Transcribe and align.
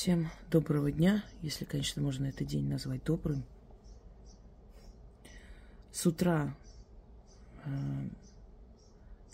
Всем 0.00 0.30
доброго 0.50 0.90
дня, 0.90 1.22
если, 1.42 1.66
конечно, 1.66 2.00
можно 2.00 2.24
этот 2.24 2.46
день 2.46 2.66
назвать 2.66 3.04
добрым. 3.04 3.44
С 5.92 6.06
утра 6.06 6.56
э, 7.66 7.70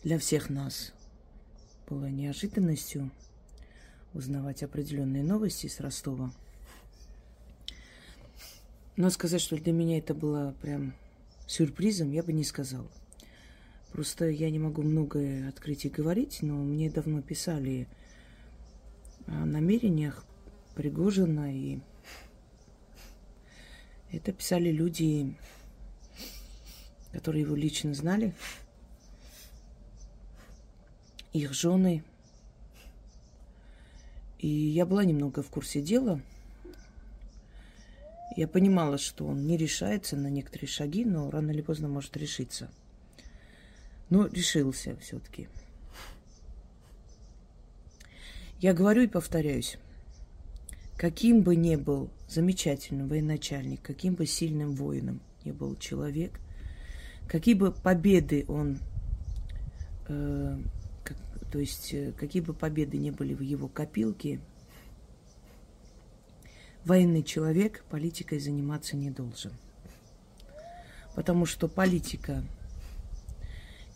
для 0.03 0.19
всех 0.19 0.51
нас 0.51 0.93
было 1.89 2.07
неожиданностью 2.07 3.13
узнавать 4.13 4.65
определенные 4.65 5.23
новости 5.23 5.69
с 5.69 5.79
Ростова. 5.79 6.33
Но 8.97 9.09
сказать, 9.11 9.43
что 9.43 9.57
для 9.57 9.73
меня 9.73 9.99
это 9.99 10.15
было 10.15 10.53
прям 10.63 10.97
сюрпризом, 11.47 12.11
я 12.11 12.25
бы 12.25 12.33
не 12.33 12.43
сказала. 12.43 12.91
Просто 13.93 14.29
я 14.29 14.51
не 14.51 14.59
могу 14.59 14.83
многое 14.83 15.49
открыть 15.49 15.85
и 15.85 15.91
говорить, 15.91 16.39
но 16.43 16.57
мне 16.57 16.91
давно 16.91 17.23
писали 17.23 17.87
о 19.29 19.47
намерениях 19.47 20.27
Пригожина, 20.77 21.57
и 21.57 21.81
это 24.13 24.31
писали 24.33 24.71
люди, 24.71 25.35
которые 27.13 27.43
его 27.45 27.57
лично 27.57 27.95
знали, 27.95 28.35
их 31.33 31.55
жены. 31.55 32.05
И 34.39 34.49
я 34.49 34.85
была 34.85 35.07
немного 35.07 35.43
в 35.43 35.49
курсе 35.49 35.81
дела. 35.81 36.21
Я 38.37 38.47
понимала, 38.47 38.99
что 38.99 39.25
он 39.27 39.47
не 39.47 39.57
решается 39.57 40.15
на 40.15 40.27
некоторые 40.27 40.69
шаги, 40.69 41.07
но 41.07 41.31
рано 41.31 41.53
или 41.53 41.63
поздно 41.63 41.89
может 41.89 42.15
решиться. 42.19 42.71
Но 44.11 44.27
решился 44.27 44.95
все-таки. 44.99 45.49
Я 48.61 48.75
говорю 48.75 49.05
и 49.05 49.07
повторяюсь. 49.07 49.79
Каким 50.97 51.43
бы 51.43 51.57
ни 51.57 51.77
был 51.77 52.11
замечательным 52.27 53.09
военачальник, 53.09 53.83
каким 53.83 54.15
бы 54.15 54.25
сильным 54.25 54.75
воином 54.75 55.21
ни 55.45 55.53
был 55.53 55.77
человек, 55.77 56.41
какие 57.29 57.55
бы 57.55 57.71
победы 57.71 58.47
он, 58.49 58.79
э, 60.09 60.59
как, 61.05 61.19
то 61.53 61.59
есть 61.59 61.93
э, 61.93 62.13
какие 62.13 62.41
бы 62.41 62.55
победы 62.55 62.97
не 62.97 63.11
были 63.11 63.35
в 63.35 63.43
его 63.43 63.69
копилке, 63.69 64.41
военный 66.87 67.23
человек 67.23 67.85
политикой 67.91 68.39
заниматься 68.39 68.97
не 68.97 69.11
должен. 69.11 69.53
Потому 71.15 71.45
что 71.45 71.69
политика 71.69 72.43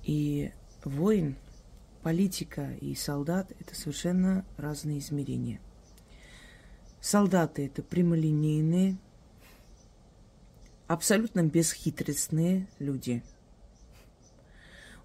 и 0.02 0.52
воин, 0.84 1.36
политика 2.02 2.72
и 2.82 2.94
солдат– 2.94 3.52
это 3.60 3.74
совершенно 3.74 4.44
разные 4.58 4.98
измерения– 4.98 5.60
Солдаты 7.00 7.66
это 7.66 7.82
прямолинейные, 7.82 8.96
абсолютно 10.86 11.42
бесхитростные 11.42 12.66
люди. 12.78 13.22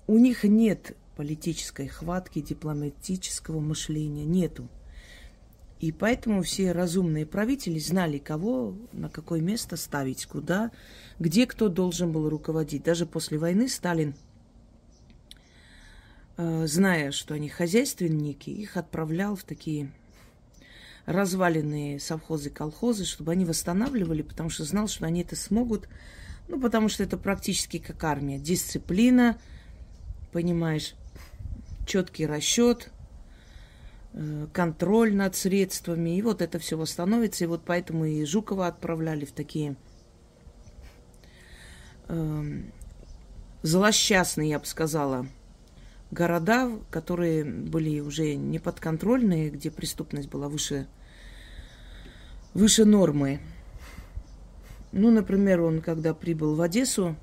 У 0.08 0.18
них 0.18 0.44
нет 0.44 0.96
политической 1.16 1.88
хватки, 1.88 2.42
дипломатического 2.42 3.60
мышления, 3.60 4.26
нету. 4.26 4.68
И 5.80 5.92
поэтому 5.92 6.42
все 6.42 6.72
разумные 6.72 7.26
правители 7.26 7.80
знали, 7.80 8.18
кого 8.18 8.76
на 8.92 9.10
какое 9.10 9.42
место 9.42 9.78
ставить, 9.78 10.26
куда, 10.26 10.72
где 11.20 11.46
кто 11.46 11.70
должен 11.70 12.12
был 12.12 12.30
руководить. 12.30 12.84
Даже 12.84 13.06
после 13.06 13.38
войны 13.38 13.68
Сталин, 13.68 14.16
э, 16.38 16.68
зная, 16.68 17.12
что 17.12 17.34
они 17.34 17.50
хозяйственники, 17.50 18.50
их 18.50 18.78
отправлял 18.78 19.36
в 19.36 19.44
такие 19.44 19.92
разваленные 21.06 22.00
совхозы, 22.00 22.50
колхозы, 22.50 23.06
чтобы 23.06 23.32
они 23.32 23.46
восстанавливали, 23.46 24.22
потому 24.22 24.50
что 24.50 24.64
знал, 24.64 24.88
что 24.88 25.06
они 25.06 25.22
это 25.22 25.36
смогут. 25.36 25.88
Ну, 26.48 26.60
потому 26.60 26.90
что 26.90 27.04
это 27.04 27.18
практически 27.18 27.80
как 27.80 28.04
армия. 28.04 28.38
Дисциплина, 28.38 29.38
понимаешь, 30.32 30.94
четкий 31.86 32.26
расчет, 32.26 32.92
э, 34.14 34.48
контроль 34.54 35.16
над 35.16 35.36
средствами. 35.36 36.18
И 36.18 36.22
вот 36.22 36.42
это 36.42 36.60
все 36.60 36.78
восстановится. 36.78 37.44
И 37.44 37.48
вот 37.48 37.64
поэтому 37.66 38.06
и 38.06 38.26
Жукова 38.26 38.68
отправляли 38.68 39.26
в 39.26 39.32
такие 39.32 39.76
э, 42.08 42.62
злосчастные, 43.64 44.50
я 44.50 44.60
бы 44.60 44.66
сказала, 44.66 45.28
города, 46.12 46.72
которые 46.92 47.44
были 47.44 48.00
уже 48.00 48.36
неподконтрольные, 48.36 49.50
где 49.50 49.72
преступность 49.72 50.30
была 50.30 50.50
выше, 50.50 50.88
выше 52.54 52.86
нормы. 52.86 53.40
Ну, 54.92 55.12
например, 55.12 55.62
он, 55.62 55.82
когда 55.82 56.14
прибыл 56.14 56.56
в 56.56 56.62
Одессу 56.62 57.16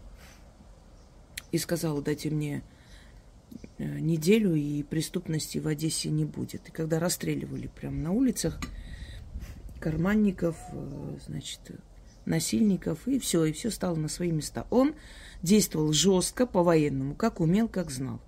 и 1.53 1.59
сказал, 1.59 2.03
дайте 2.03 2.31
мне 2.31 2.63
э, 3.79 3.85
неделю, 3.99 4.55
и 4.55 4.83
преступности 4.83 5.59
в 5.59 5.67
Одессе 5.69 6.11
не 6.11 6.25
будет. 6.25 6.69
И 6.69 6.73
когда 6.73 6.99
расстреливали 6.99 7.69
прямо 7.69 7.97
на 7.97 8.13
улицах 8.13 8.61
карманников, 9.81 10.57
э, 10.73 11.17
значит, 11.27 11.61
насильников, 12.25 13.07
и 13.09 13.19
все, 13.19 13.45
и 13.45 13.53
все 13.53 13.71
стало 13.71 13.97
на 13.97 14.09
свои 14.09 14.31
места. 14.31 14.67
Он 14.71 14.95
действовал 15.43 15.93
жестко, 15.93 16.47
по-военному, 16.47 17.15
как 17.15 17.41
умел, 17.41 17.69
как 17.69 17.91
знал. 17.91 18.21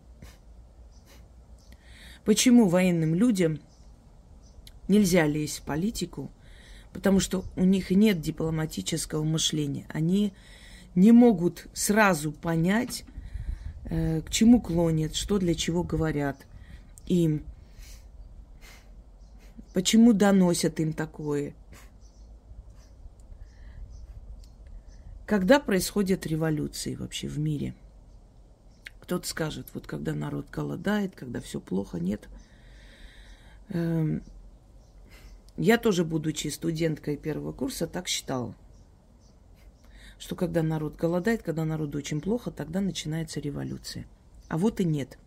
Почему 2.24 2.68
военным 2.68 3.14
людям 3.14 3.60
нельзя 4.88 5.26
лезть 5.26 5.58
в 5.58 5.62
политику? 5.62 6.30
Потому 6.92 7.20
что 7.20 7.44
у 7.56 7.64
них 7.64 7.90
нет 7.90 8.20
дипломатического 8.20 9.24
мышления. 9.24 9.86
Они 9.88 10.32
не 10.94 11.12
могут 11.12 11.66
сразу 11.74 12.32
понять, 12.32 13.04
э, 13.84 14.22
к 14.22 14.30
чему 14.30 14.60
клонят, 14.60 15.14
что 15.16 15.38
для 15.38 15.54
чего 15.54 15.82
говорят 15.82 16.46
им, 17.06 17.42
почему 19.74 20.12
доносят 20.12 20.80
им 20.80 20.92
такое. 20.92 21.54
Когда 25.26 25.58
происходят 25.58 26.26
революции 26.26 26.94
вообще 26.94 27.28
в 27.28 27.38
мире– 27.38 27.74
кто-то 29.04 29.28
скажет, 29.28 29.66
вот 29.74 29.86
когда 29.86 30.14
народ 30.14 30.46
голодает, 30.50 31.14
когда 31.14 31.42
все 31.42 31.60
плохо, 31.60 31.98
нет. 31.98 32.26
Эм, 33.68 34.22
я 35.58 35.76
тоже, 35.76 36.06
будучи 36.06 36.48
студенткой 36.48 37.18
первого 37.18 37.52
курса, 37.52 37.86
так 37.86 38.08
считала, 38.08 38.54
что 40.18 40.36
когда 40.36 40.62
народ 40.62 40.96
голодает, 40.96 41.42
когда 41.42 41.66
народу 41.66 41.98
очень 41.98 42.22
плохо, 42.22 42.50
тогда 42.50 42.80
начинается 42.80 43.40
революция. 43.40 44.06
А 44.48 44.56
вот 44.56 44.80
и 44.80 44.84
нет. 44.86 45.18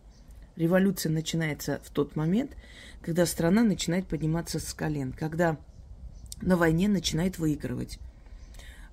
Революция 0.56 1.12
начинается 1.12 1.80
в 1.84 1.90
тот 1.90 2.16
момент, 2.16 2.56
когда 3.00 3.26
страна 3.26 3.62
начинает 3.62 4.08
подниматься 4.08 4.58
с 4.58 4.74
колен, 4.74 5.12
когда 5.12 5.56
на 6.42 6.56
войне 6.56 6.88
начинает 6.88 7.38
выигрывать. 7.38 8.00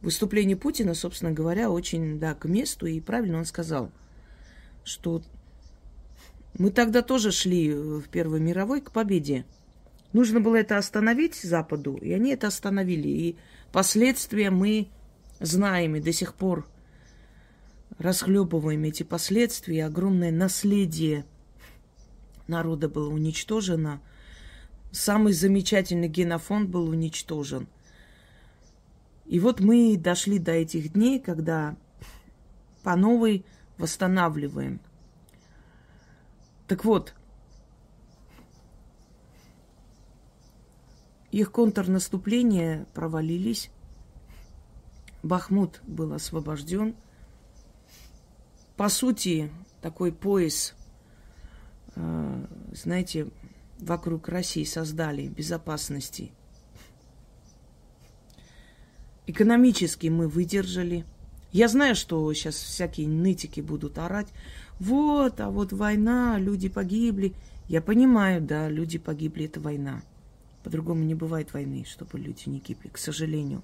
Выступление 0.01 0.55
Путина, 0.55 0.93
собственно 0.93 1.31
говоря, 1.31 1.71
очень 1.71 2.19
да, 2.19 2.35
к 2.35 2.45
месту, 2.45 2.85
и 2.85 2.99
правильно 2.99 3.39
он 3.39 3.45
сказал– 3.45 3.89
что 4.85 5.21
мы 6.57 6.71
тогда 6.71 7.01
тоже 7.01 7.31
шли 7.31 7.73
в 7.73 8.07
Первой 8.07 8.39
мировой 8.39 8.79
к 8.79 8.91
победе. 8.91 9.45
Нужно 10.13 10.39
было 10.39 10.55
это 10.55 10.77
остановить 10.77 11.35
Западу, 11.35 11.97
и 11.97 12.13
они 12.13 12.31
это 12.31 12.47
остановили. 12.47 13.09
И 13.09 13.35
последствия 13.73 14.49
мы 14.51 14.87
знаем 15.41 15.97
и 15.97 15.99
до 15.99 16.13
сих 16.13 16.33
пор 16.33 16.65
расхлебываем 17.97 18.83
эти 18.83 19.03
последствия. 19.03 19.85
Огромное 19.85 20.31
наследие 20.31 21.25
народа 22.47 22.87
было 22.87 23.11
уничтожено. 23.11 24.01
Самый 24.91 25.33
замечательный 25.33 26.07
генофонд 26.07 26.69
был 26.69 26.87
уничтожен. 26.87 27.67
И 29.25 29.39
вот 29.39 29.59
мы 29.59 29.97
дошли 29.97 30.39
до 30.39 30.51
этих 30.51 30.93
дней, 30.93 31.19
когда 31.19 31.75
по 32.83 32.95
новой 32.95 33.43
восстанавливаем. 33.77 34.79
Так 36.67 36.85
вот, 36.85 37.13
их 41.31 41.51
контрнаступления 41.51 42.85
провалились. 42.93 43.69
Бахмут 45.21 45.81
был 45.85 46.13
освобожден. 46.13 46.95
По 48.77 48.89
сути, 48.89 49.51
такой 49.81 50.11
пояс, 50.11 50.73
э, 51.95 52.45
знаете, 52.73 53.29
вокруг 53.79 54.29
России 54.29 54.63
создали 54.63 55.27
безопасности. 55.27 56.31
Экономически 59.27 60.07
мы 60.07 60.27
выдержали– 60.27 61.05
я 61.55 61.69
знаю, 61.69 61.95
что 61.95 62.33
сейчас 62.33 62.55
всякие 62.55 63.07
нытики 63.07 63.61
будут 63.61 63.97
орать. 63.97 64.27
Вот, 64.77 65.39
а 65.39 65.49
вот 65.49 65.71
война, 65.71 66.37
люди 66.37 66.67
погибли. 66.67 67.33
Я 67.69 67.81
понимаю, 67.81 68.41
да, 68.41 68.67
люди 68.67 68.97
погибли, 68.97 69.45
это 69.45 69.61
война. 69.61 70.01
По-другому 70.65 71.05
не 71.05 71.15
бывает 71.15 71.53
войны, 71.53 71.85
чтобы 71.87 72.19
люди 72.19 72.49
не 72.49 72.59
гибли, 72.59 72.89
к 72.89 72.97
сожалению. 72.97 73.63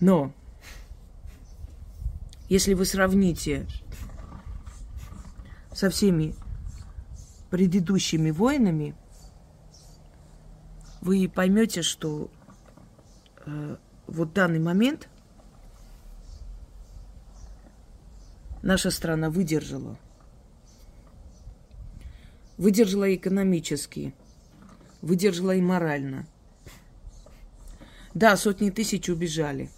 Но 0.00 0.32
если 2.48 2.72
вы 2.72 2.86
сравните 2.86 3.66
со 5.70 5.90
всеми 5.90 6.34
предыдущими 7.50 8.30
войнами, 8.30 8.94
вы 11.02 11.28
поймете, 11.28 11.82
что 11.82 12.30
э, 13.44 13.76
вот 14.06 14.32
данный 14.32 14.60
момент 14.60 15.10
наша 18.64 18.90
страна 18.90 19.30
выдержала. 19.30 19.98
Выдержала 22.56 23.14
экономически, 23.14 24.14
выдержала 25.02 25.54
и 25.54 25.60
морально. 25.60 26.26
Да, 28.14 28.36
сотни 28.36 28.70
тысяч 28.70 29.08
убежали. 29.08 29.70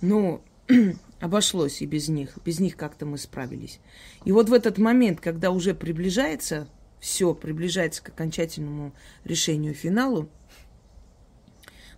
Но 0.00 0.42
обошлось 1.20 1.80
и 1.80 1.86
без 1.86 2.08
них. 2.08 2.38
Без 2.44 2.58
них 2.58 2.76
как-то 2.76 3.06
мы 3.06 3.16
справились. 3.16 3.80
И 4.24 4.32
вот 4.32 4.48
в 4.48 4.52
этот 4.52 4.78
момент, 4.78 5.20
когда 5.20 5.50
уже 5.50 5.74
приближается, 5.74 6.66
все 6.98 7.32
приближается 7.32 8.02
к 8.02 8.08
окончательному 8.08 8.92
решению, 9.24 9.74
финалу, 9.74 10.28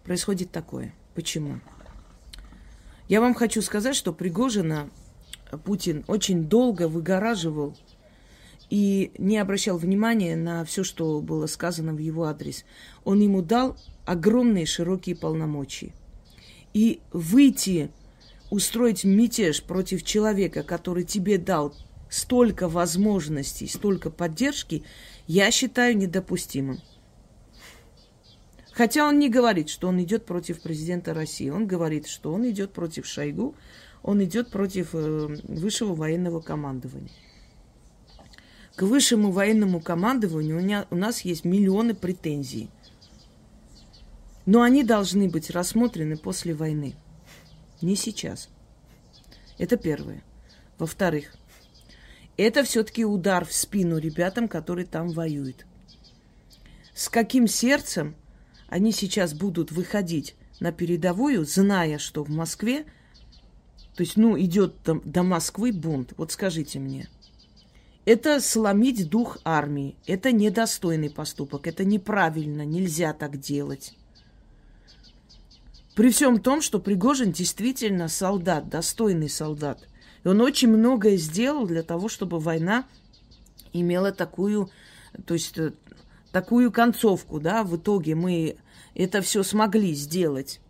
происходит 0.05 0.51
такое. 0.51 0.93
Почему? 1.15 1.61
Я 3.09 3.21
вам 3.21 3.35
хочу 3.35 3.63
сказать, 3.63 3.97
что 3.97 4.13
Пригожина 4.13 4.91
Путин 5.59 6.05
очень 6.07 6.45
долго 6.45 6.89
выгораживал 6.89 7.77
и 8.69 9.11
не 9.19 9.39
обращал 9.39 9.79
внимания 9.79 10.37
на 10.37 10.65
все, 10.65 10.85
что 10.85 11.21
было 11.21 11.47
сказано 11.47 11.93
в 11.93 11.99
его 11.99 12.25
адрес. 12.25 12.65
Он 13.05 13.21
ему 13.21 13.43
дал 13.43 13.77
огромные 14.05 14.67
широкие 14.67 15.17
полномочия. 15.17 15.93
И 16.73 17.01
выйти, 17.13 17.91
устроить 18.51 19.05
мятеж 19.05 19.63
против 19.63 20.05
человека, 20.05 20.63
который 20.63 21.05
тебе 21.05 21.37
дал 21.37 21.75
столько 22.09 22.69
возможностей, 22.69 23.67
столько 23.67 24.11
поддержки, 24.11 24.85
я 25.27 25.51
считаю 25.51 25.97
недопустимым. 25.97 26.81
Хотя 28.73 29.07
он 29.07 29.19
не 29.19 29.29
говорит, 29.29 29.69
что 29.69 29.89
он 29.89 30.01
идет 30.03 30.25
против 30.25 30.63
президента 30.63 31.13
России. 31.13 31.51
Он 31.51 31.67
говорит, 31.67 32.07
что 32.07 32.33
он 32.33 32.49
идет 32.49 32.73
против 32.73 33.07
Шойгу, 33.07 33.55
он 34.03 34.23
идет 34.25 34.51
против 34.51 34.91
э, 34.95 35.37
высшего 35.45 35.95
военного 35.95 36.41
командования. 36.41 37.11
К 38.77 38.83
высшему 38.83 39.31
военному 39.31 39.81
командованию 39.81 40.87
у, 40.91 40.97
нас 40.97 41.21
есть 41.21 41.45
миллионы 41.45 41.95
претензий. 41.95 42.71
Но 44.47 44.63
они 44.63 44.83
должны 44.85 45.29
быть 45.29 45.51
рассмотрены 45.51 46.17
после 46.17 46.55
войны. 46.55 46.95
Не 47.83 47.95
сейчас. 47.95 48.49
Это 49.59 49.77
первое. 49.77 50.23
Во-вторых, 50.79 51.35
это 52.39 52.65
все-таки 52.65 53.05
удар 53.05 53.45
в 53.45 53.53
спину 53.53 53.99
ребятам, 53.99 54.49
которые 54.49 54.87
там 54.87 55.11
воюют. 55.11 55.67
С 56.95 57.11
каким 57.11 57.47
сердцем 57.47 58.15
они 58.69 58.93
сейчас 58.93 59.35
будут 59.35 59.73
выходить 59.73 60.37
на 60.59 60.73
передовую, 60.73 61.45
зная, 61.45 61.99
что 61.99 62.25
в 62.25 62.31
Москве, 62.31 62.87
то 63.95 64.03
есть, 64.03 64.17
ну, 64.17 64.39
идет 64.39 64.77
до, 64.85 65.01
до 65.05 65.23
Москвы 65.23 65.73
бунт. 65.73 66.15
Вот 66.17 66.33
скажите 66.33 66.79
мне, 66.79 67.09
это 68.05 68.41
сломить 68.41 69.09
дух 69.09 69.39
армии. 69.45 69.97
Это 70.07 70.33
недостойный 70.33 71.11
поступок. 71.11 71.67
Это 71.67 71.85
неправильно. 71.85 72.65
Нельзя 72.65 73.13
так 73.13 73.39
делать. 73.39 73.95
При 75.95 76.11
всем 76.11 76.41
том, 76.41 76.63
что 76.63 76.79
Пригожин 76.79 77.33
действительно 77.33 78.09
солдат, 78.09 78.69
достойный 78.69 79.29
солдат. 79.29 79.87
И 80.25 80.29
он 80.29 80.41
очень 80.41 80.69
многое 80.69 81.17
сделал 81.17 81.67
для 81.67 81.83
того, 81.83 82.09
чтобы 82.09 82.39
война 82.39 82.87
имела 83.73 84.13
такую, 84.13 84.71
то 85.27 85.35
есть 85.35 85.59
э, 85.59 85.73
такую 86.33 86.73
концовку, 86.73 87.41
да, 87.41 87.65
в 87.65 87.77
итоге 87.77 88.15
мы 88.15 88.57
это 88.95 89.21
все 89.21 89.43
смогли 89.43 89.95
сделать. 89.95 90.61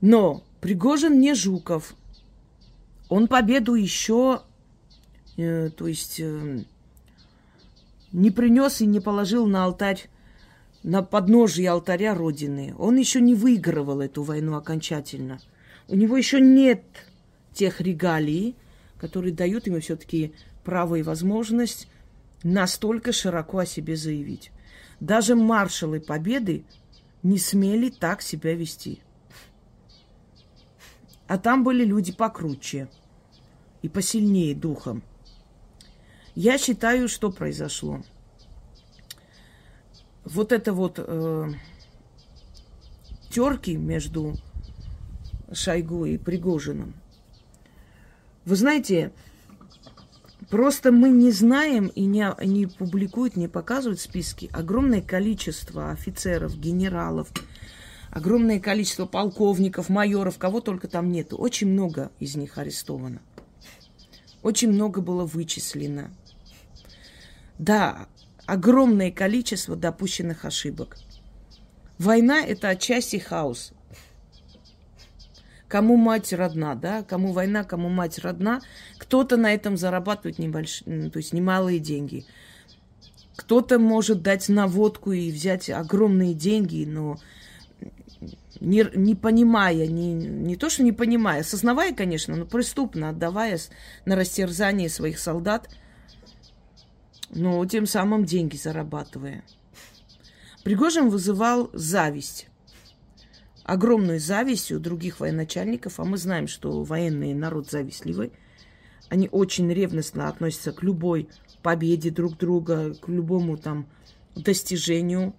Но 0.00 0.42
Пригожин 0.60 1.20
не 1.20 1.34
Жуков. 1.34 1.94
Он 3.08 3.28
победу 3.28 3.74
еще, 3.74 4.42
э, 5.36 5.70
то 5.70 5.86
есть, 5.86 6.18
э, 6.18 6.64
не 8.12 8.30
принес 8.30 8.80
и 8.80 8.86
не 8.86 9.00
положил 9.00 9.46
на 9.46 9.64
алтарь, 9.64 10.08
на 10.82 11.02
подножие 11.02 11.70
алтаря 11.70 12.14
Родины. 12.14 12.74
Он 12.78 12.96
еще 12.96 13.20
не 13.20 13.34
выигрывал 13.34 14.00
эту 14.00 14.22
войну 14.22 14.56
окончательно. 14.56 15.40
У 15.88 15.96
него 15.96 16.16
еще 16.16 16.40
нет 16.40 16.82
тех 17.52 17.80
регалий, 17.80 18.56
которые 18.98 19.32
дают 19.32 19.66
ему 19.66 19.80
все-таки 19.80 20.32
право 20.64 20.96
и 20.96 21.02
возможность 21.02 21.88
настолько 22.42 23.12
широко 23.12 23.58
о 23.58 23.66
себе 23.66 23.96
заявить. 23.96 24.50
Даже 25.00 25.34
маршалы 25.34 26.00
Победы 26.00 26.64
не 27.22 27.38
смели 27.38 27.90
так 27.90 28.22
себя 28.22 28.54
вести. 28.54 29.02
А 31.28 31.38
там 31.38 31.64
были 31.64 31.84
люди 31.84 32.12
покруче 32.12 32.88
и 33.82 33.88
посильнее 33.88 34.54
духом. 34.54 35.02
Я 36.34 36.58
считаю, 36.58 37.08
что 37.08 37.30
произошло. 37.32 38.02
Вот 40.24 40.52
это 40.52 40.72
вот 40.72 40.98
э, 40.98 41.52
терки 43.30 43.76
между 43.76 44.34
Шойгу 45.52 46.04
и 46.04 46.18
Пригожиным. 46.18 46.94
Вы 48.44 48.56
знаете, 48.56 49.12
Просто 50.50 50.92
мы 50.92 51.08
не 51.08 51.32
знаем 51.32 51.88
и 51.88 52.04
не, 52.04 52.32
не 52.44 52.66
публикуют, 52.66 53.36
не 53.36 53.48
показывают 53.48 53.98
списки. 53.98 54.48
Огромное 54.52 55.02
количество 55.02 55.90
офицеров, 55.90 56.56
генералов, 56.56 57.28
огромное 58.16 58.60
количество 58.60 59.04
полковников, 59.04 59.90
майоров, 59.90 60.38
кого 60.38 60.62
только 60.62 60.88
там 60.88 61.12
нету. 61.12 61.36
Очень 61.36 61.68
много 61.68 62.10
из 62.18 62.34
них 62.34 62.56
арестовано. 62.56 63.20
Очень 64.42 64.70
много 64.70 65.02
было 65.02 65.26
вычислено. 65.26 66.10
Да, 67.58 68.06
огромное 68.46 69.10
количество 69.10 69.76
допущенных 69.76 70.46
ошибок. 70.46 70.96
Война– 71.98 72.40
это 72.46 72.70
отчасти 72.70 73.16
хаос. 73.16 73.72
Кому 75.68 75.96
мать 75.96 76.32
родна, 76.32 76.74
да, 76.74 77.02
кому 77.02 77.32
война, 77.32 77.64
кому 77.64 77.90
мать 77.90 78.18
родна, 78.20 78.62
кто-то 78.96 79.36
на 79.36 79.52
этом 79.52 79.76
зарабатывает 79.76 80.38
небольшие, 80.38 81.10
то 81.10 81.18
есть 81.18 81.34
немалые 81.34 81.80
деньги. 81.80 82.24
Кто-то 83.36 83.78
может 83.78 84.22
дать 84.22 84.48
наводку 84.48 85.12
и 85.12 85.30
взять 85.30 85.68
огромные 85.68 86.32
деньги, 86.32 86.86
но 86.86 87.18
не, 88.60 88.86
не 88.94 89.14
понимая, 89.14 89.86
не, 89.86 90.12
не 90.14 90.56
то, 90.56 90.70
что 90.70 90.82
не 90.82 90.92
понимая, 90.92 91.40
осознавая, 91.40 91.94
конечно, 91.94 92.36
но 92.36 92.46
преступно 92.46 93.10
отдавая 93.10 93.58
на 94.04 94.16
растерзание 94.16 94.88
своих 94.88 95.18
солдат, 95.18 95.68
но 97.30 97.64
тем 97.66 97.86
самым 97.86 98.24
деньги 98.24 98.56
зарабатывая. 98.56 99.42
Пригожин 100.64 101.08
вызывал 101.08 101.70
зависть 101.72 102.48
огромную 103.66 104.20
зависть 104.20 104.70
у 104.70 104.78
других 104.78 105.18
военачальников, 105.18 105.98
а 105.98 106.04
мы 106.04 106.18
знаем, 106.18 106.46
что 106.46 106.84
военный 106.84 107.34
народ 107.34 107.68
завистливый. 107.68 108.32
Они 109.08 109.28
очень 109.30 109.70
ревностно 109.72 110.28
относятся 110.28 110.72
к 110.72 110.84
любой 110.84 111.28
победе 111.62 112.10
друг 112.10 112.38
друга, 112.38 112.94
к 112.94 113.08
любому 113.08 113.56
там 113.56 113.88
достижению. 114.36 115.34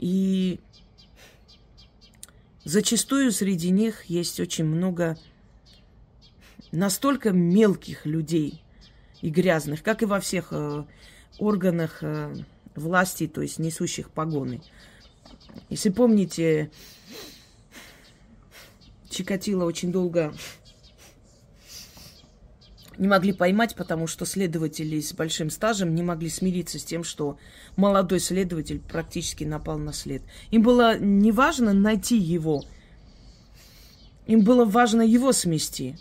И 0.00 0.58
зачастую 2.64 3.32
среди 3.32 3.70
них 3.70 4.04
есть 4.04 4.40
очень 4.40 4.64
много 4.64 5.16
настолько 6.70 7.30
мелких 7.32 8.06
людей 8.06 8.62
и 9.20 9.30
грязных, 9.30 9.82
как 9.82 10.02
и 10.02 10.06
во 10.06 10.20
всех 10.20 10.48
э, 10.50 10.84
органах 11.38 11.98
э, 12.02 12.34
власти, 12.74 13.26
то 13.26 13.42
есть 13.42 13.58
несущих 13.58 14.10
погоны. 14.10 14.62
Если 15.68 15.90
помните, 15.90 16.70
Чикатило 19.10 19.64
очень 19.64 19.92
долго 19.92 20.34
не 23.02 23.08
могли 23.08 23.32
поймать, 23.32 23.74
потому 23.74 24.06
что 24.06 24.24
следователи 24.24 25.00
с 25.00 25.12
большим 25.12 25.50
стажем 25.50 25.92
не 25.92 26.04
могли 26.04 26.30
смириться 26.30 26.78
с 26.78 26.84
тем, 26.84 27.02
что 27.02 27.36
молодой 27.74 28.20
следователь 28.20 28.78
практически 28.78 29.42
напал 29.42 29.76
на 29.76 29.92
след. 29.92 30.22
Им 30.52 30.62
было 30.62 30.96
не 30.96 31.32
важно 31.32 31.72
найти 31.72 32.16
его, 32.16 32.62
им 34.28 34.44
было 34.44 34.64
важно 34.64 35.02
его 35.02 35.32
смести. 35.32 35.96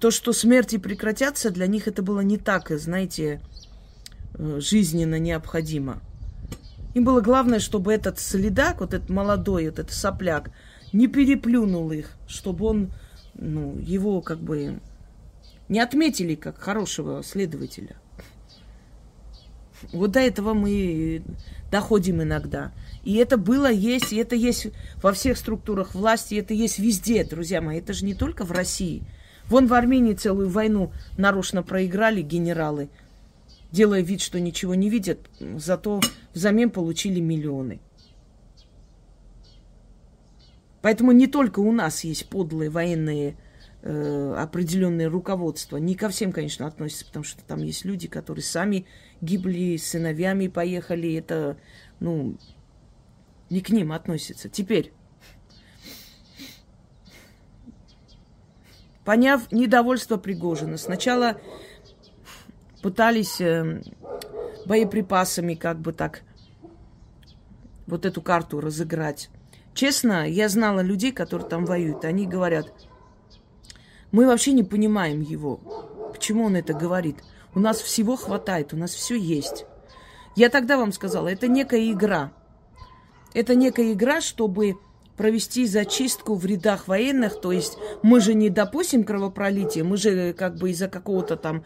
То, 0.00 0.10
что 0.10 0.34
смерти 0.34 0.76
прекратятся, 0.76 1.48
для 1.48 1.66
них 1.66 1.88
это 1.88 2.02
было 2.02 2.20
не 2.20 2.36
так, 2.36 2.68
знаете, 2.78 3.40
э, 4.34 4.60
жизненно 4.60 5.18
необходимо. 5.18 6.02
Им 6.92 7.04
было 7.04 7.22
главное, 7.22 7.58
чтобы 7.58 7.94
этот 7.94 8.18
следак, 8.18 8.80
вот 8.80 8.92
этот 8.92 9.08
молодой, 9.08 9.70
вот 9.70 9.78
этот 9.78 9.94
сопляк, 9.94 10.50
не 10.92 11.06
переплюнул 11.06 11.90
их, 11.90 12.10
чтобы 12.26 12.66
он, 12.66 12.92
ну, 13.32 13.78
его 13.78 14.20
как 14.20 14.40
бы 14.40 14.80
не 15.70 15.78
отметили 15.78 16.34
как 16.34 16.58
хорошего 16.58 17.22
следователя. 17.22 17.96
Вот 19.92 20.10
до 20.10 20.20
этого 20.20 20.52
мы 20.52 21.22
доходим 21.70 22.22
иногда. 22.22 22.72
И 23.04 23.14
это 23.14 23.38
было, 23.38 23.70
есть, 23.70 24.12
и 24.12 24.16
это 24.16 24.34
есть 24.34 24.66
во 25.00 25.12
всех 25.12 25.38
структурах 25.38 25.94
власти, 25.94 26.34
это 26.34 26.52
есть 26.52 26.80
везде, 26.80 27.24
друзья 27.24 27.62
мои. 27.62 27.78
Это 27.78 27.92
же 27.92 28.04
не 28.04 28.14
только 28.14 28.44
в 28.44 28.50
России. 28.50 29.04
Вон 29.46 29.68
в 29.68 29.74
Армении 29.74 30.14
целую 30.14 30.50
войну 30.50 30.92
нарочно 31.16 31.62
проиграли 31.62 32.20
генералы, 32.20 32.90
делая 33.70 34.00
вид, 34.00 34.20
что 34.20 34.40
ничего 34.40 34.74
не 34.74 34.90
видят, 34.90 35.20
зато 35.56 36.00
взамен 36.34 36.70
получили 36.70 37.20
миллионы. 37.20 37.80
Поэтому 40.82 41.12
не 41.12 41.28
только 41.28 41.60
у 41.60 41.70
нас 41.70 42.02
есть 42.02 42.28
подлые 42.28 42.70
военные 42.70 43.36
э, 43.82 44.34
определенное 44.36 45.08
руководство. 45.08 45.76
Не 45.76 45.94
ко 45.94 46.08
всем, 46.08 46.32
конечно, 46.32 46.66
относится, 46.66 47.06
потому 47.06 47.24
что 47.24 47.42
там 47.44 47.62
есть 47.62 47.84
люди, 47.84 48.08
которые 48.08 48.42
сами 48.42 48.86
гибли, 49.20 49.76
сыновьями 49.76 50.48
поехали. 50.48 51.14
Это, 51.14 51.56
ну, 52.00 52.36
не 53.48 53.60
к 53.60 53.70
ним 53.70 53.92
относится. 53.92 54.48
Теперь, 54.48 54.92
поняв 59.04 59.50
недовольство 59.52 60.16
Пригожина, 60.16 60.76
сначала 60.76 61.40
пытались 62.82 63.40
э, 63.40 63.82
боеприпасами 64.66 65.54
как 65.54 65.80
бы 65.80 65.92
так 65.92 66.22
вот 67.86 68.06
эту 68.06 68.22
карту 68.22 68.60
разыграть. 68.60 69.30
Честно, 69.74 70.28
я 70.28 70.48
знала 70.48 70.80
людей, 70.80 71.12
которые 71.12 71.48
там 71.48 71.64
воюют. 71.64 72.04
Они 72.04 72.26
говорят, 72.26 72.72
мы 74.12 74.26
вообще 74.26 74.52
не 74.52 74.62
понимаем 74.62 75.20
его. 75.20 75.56
Почему 76.12 76.44
он 76.44 76.56
это 76.56 76.72
говорит? 76.74 77.16
У 77.54 77.60
нас 77.60 77.80
всего 77.80 78.16
хватает, 78.16 78.72
у 78.72 78.76
нас 78.76 78.90
все 78.90 79.16
есть. 79.16 79.66
Я 80.36 80.48
тогда 80.48 80.76
вам 80.76 80.92
сказала, 80.92 81.28
это 81.28 81.48
некая 81.48 81.90
игра. 81.90 82.32
Это 83.34 83.54
некая 83.54 83.92
игра, 83.92 84.20
чтобы 84.20 84.76
провести 85.16 85.66
зачистку 85.66 86.34
в 86.34 86.46
рядах 86.46 86.88
военных. 86.88 87.40
То 87.40 87.52
есть 87.52 87.76
мы 88.02 88.20
же 88.20 88.34
не 88.34 88.48
допустим 88.48 89.04
кровопролития, 89.04 89.84
мы 89.84 89.96
же 89.96 90.32
как 90.32 90.56
бы 90.56 90.70
из-за 90.70 90.88
какого-то 90.88 91.36
там 91.36 91.64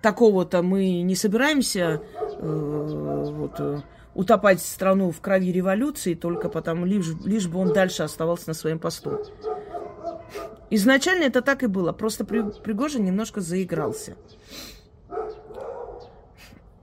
такого-то 0.00 0.62
мы 0.62 1.02
не 1.02 1.14
собираемся 1.14 2.02
э, 2.38 3.30
вот, 3.36 3.54
э, 3.58 3.80
утопать 4.14 4.60
страну 4.60 5.10
в 5.10 5.20
крови 5.20 5.52
революции 5.52 6.14
только 6.14 6.48
потому, 6.48 6.84
лишь, 6.84 7.06
лишь 7.24 7.48
бы 7.48 7.60
он 7.60 7.72
дальше 7.72 8.02
оставался 8.02 8.48
на 8.48 8.54
своем 8.54 8.78
посту. 8.78 9.20
Изначально 10.74 11.24
это 11.24 11.42
так 11.42 11.62
и 11.62 11.66
было, 11.66 11.92
просто 11.92 12.24
Пригожин 12.24 13.04
немножко 13.04 13.42
заигрался. 13.42 14.16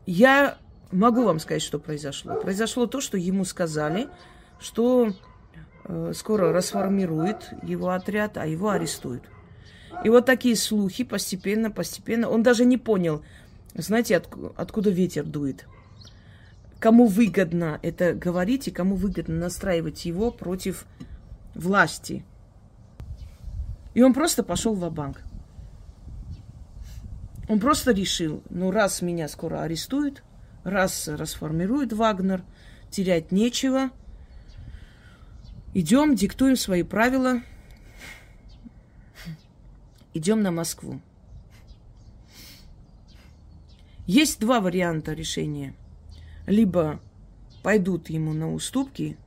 Я 0.06 0.60
могу 0.92 1.24
вам 1.24 1.40
сказать, 1.40 1.64
что 1.64 1.80
произошло. 1.80 2.36
Произошло 2.36 2.86
то, 2.86 3.02
что 3.02 3.18
ему 3.18 3.46
сказали, 3.46 4.08
что 4.60 5.16
э, 5.86 6.12
скоро 6.14 6.54
расформируют 6.54 7.50
его 7.64 7.90
отряд, 7.90 8.38
а 8.38 8.46
его 8.46 8.70
арестуют. 8.70 9.24
И 10.04 10.10
вот 10.10 10.28
такие 10.28 10.56
слухи 10.56 11.04
постепенно, 11.04 11.72
постепенно. 11.72 12.30
Он 12.30 12.44
даже 12.44 12.66
не 12.66 12.78
понял, 12.78 13.24
знаете, 13.74 14.18
от, 14.18 14.30
откуда 14.56 14.92
ветер 14.92 15.24
дует. 15.24 15.66
Кому 16.80 17.08
выгодно 17.08 17.80
это 17.82 18.14
говорить 18.14 18.68
и 18.68 18.72
кому 18.72 18.96
выгодно 18.98 19.38
настраивать 19.38 20.06
его 20.06 20.30
против 20.30 20.86
власти. 21.56 22.24
И 23.94 24.02
он 24.02 24.14
просто 24.14 24.44
пошел 24.44 24.76
в 24.76 24.92
банк 24.92 25.24
Он 27.48 27.60
просто 27.60 27.92
решил, 27.92 28.44
ну 28.50 28.72
раз 28.72 29.02
меня 29.02 29.28
скоро 29.28 29.62
арестуют, 29.64 30.24
раз 30.64 31.08
расформирует 31.08 31.94
Вагнер, 31.94 32.44
терять 32.92 33.32
нечего, 33.32 33.90
идем, 35.74 36.16
диктуем 36.16 36.56
свои 36.56 36.84
правила, 36.84 37.42
идем 40.14 40.42
на 40.42 40.52
Москву. 40.52 41.02
Есть 44.06 44.40
два 44.40 44.60
варианта 44.60 45.14
решения. 45.14 45.76
Либо 46.48 47.00
пойдут 47.62 48.10
ему 48.10 48.34
на 48.34 48.52
уступки 48.52 49.18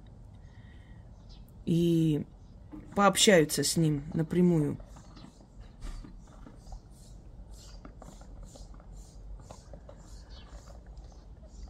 и 1.66 2.26
пообщаются 2.94 3.64
с 3.64 3.76
ним 3.76 4.02
напрямую. 4.14 4.76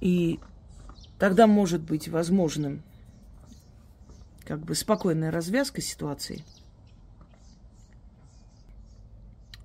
И 0.00 0.40
тогда 1.18 1.46
может 1.46 1.82
быть 1.82 2.08
возможным 2.08 2.82
как 4.44 4.60
бы 4.60 4.74
спокойная 4.74 5.30
развязка 5.30 5.80
ситуации. 5.80 6.44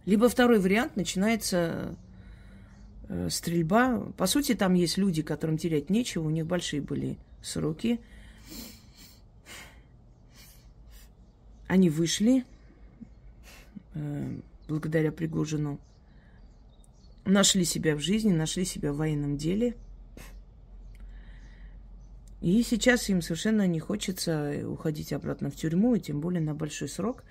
Либо 0.06 0.29
второй 0.29 0.60
вариант 0.60 0.96
начинается 0.96 1.96
э, 3.10 3.29
стрельба. 3.32 4.00
По 4.15 4.27
сути, 4.27 4.53
там 4.53 4.75
есть 4.75 4.98
люди, 4.98 5.24
которым 5.24 5.58
терять 5.58 5.89
нечего, 5.89 6.27
у 6.27 6.29
них 6.29 6.46
большие 6.46 6.82
были 6.82 7.17
сроки– 7.41 8.00
Они 11.67 11.89
вышли 11.89 12.45
э, 13.93 14.39
благодаря 14.67 15.12
Пригожину, 15.12 15.79
нашли 17.25 17.65
себя 17.65 17.95
в 17.95 18.00
жизни, 18.00 18.31
нашли 18.31 18.65
себя 18.65 18.93
в 18.93 18.97
военном 18.97 19.38
деле. 19.38 19.75
И 22.41 22.62
сейчас 22.63 23.09
им 23.09 23.21
совершенно 23.21 23.65
не 23.67 23.79
хочется 23.79 24.63
уходить 24.67 25.12
обратно 25.12 25.50
в 25.50 25.55
тюрьму, 25.55 25.95
и 25.95 26.00
тем 26.00 26.21
более 26.21 26.41
на 26.41 26.53
большой 26.53 26.88
срок, 26.88 27.24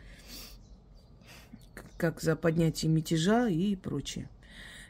как 1.97 2.21
за 2.21 2.37
поднятие 2.37 2.90
мятежа 2.90 3.49
и 3.49 3.76
прочее. 3.76 4.28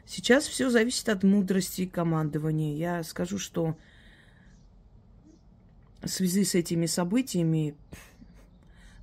Сейчас 0.05 0.47
все 0.47 0.69
зависит 0.69 1.07
от 1.09 1.23
мудрости 1.23 1.85
командования. 1.85 2.75
Я 2.75 3.03
скажу, 3.03 3.37
что 3.37 3.77
в 6.01 6.07
связи 6.07 6.45
с 6.45 6.55
этими 6.55 6.85
событиями 6.85 7.75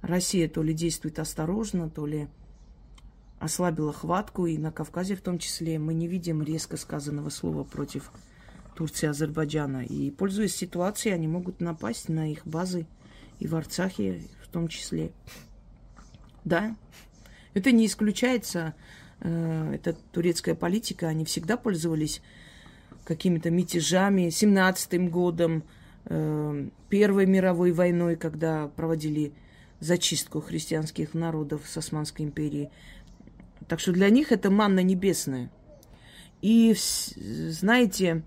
Россия 0.07 0.49
то 0.49 0.63
ли 0.63 0.75
действует 0.75 1.19
осторожно, 1.19 1.89
то 1.89 2.05
ли 2.05 2.29
ослабила 3.39 3.93
хватку, 3.93 4.47
и 4.47 4.59
на 4.59 4.71
Кавказе 4.71 5.17
в 5.17 5.23
том 5.23 5.39
числе 5.39 5.79
мы 5.79 5.95
не 5.95 6.09
видим 6.09 6.43
резко 6.43 6.77
сказанного 6.77 7.31
слова 7.31 7.65
против 7.65 8.11
Турции 8.75 9.07
Азербайджана. 9.07 9.83
И, 9.83 10.11
пользуясь 10.11 10.55
ситуацией, 10.55 11.15
они 11.15 11.27
могут 11.27 11.61
напасть 11.61 12.11
на 12.11 12.31
их 12.31 12.47
базы 12.47 12.87
и 13.39 13.47
в 13.47 13.57
Арцахе 13.57 14.23
в 14.43 14.49
том 14.49 14.69
числе. 14.69 15.11
Да, 16.45 16.77
это 17.55 17.73
не 17.73 17.87
исключается. 17.87 18.75
Э, 19.21 19.73
это 19.75 19.95
турецкая 20.13 20.55
политика. 20.55 21.09
Они 21.09 21.25
всегда 21.25 21.57
пользовались 21.57 22.21
какими-то 23.05 23.51
мятежами. 23.51 24.29
17-м 24.29 25.09
годом, 25.09 25.65
э, 26.05 26.69
Первой 26.91 27.25
мировой 27.25 27.73
войной, 27.73 28.17
когда 28.17 28.69
проводили 28.69 29.33
зачистку 29.85 30.41
христианских 30.41 31.15
народов 31.15 31.63
с 31.67 31.77
Османской 31.77 32.25
империи. 32.25 32.71
Так 33.69 33.81
что 33.81 33.93
для 33.93 34.11
них 34.11 34.33
это 34.33 34.51
манна 34.51 34.81
небесная. 34.81 35.51
И, 36.43 36.75
знаете, 36.77 38.23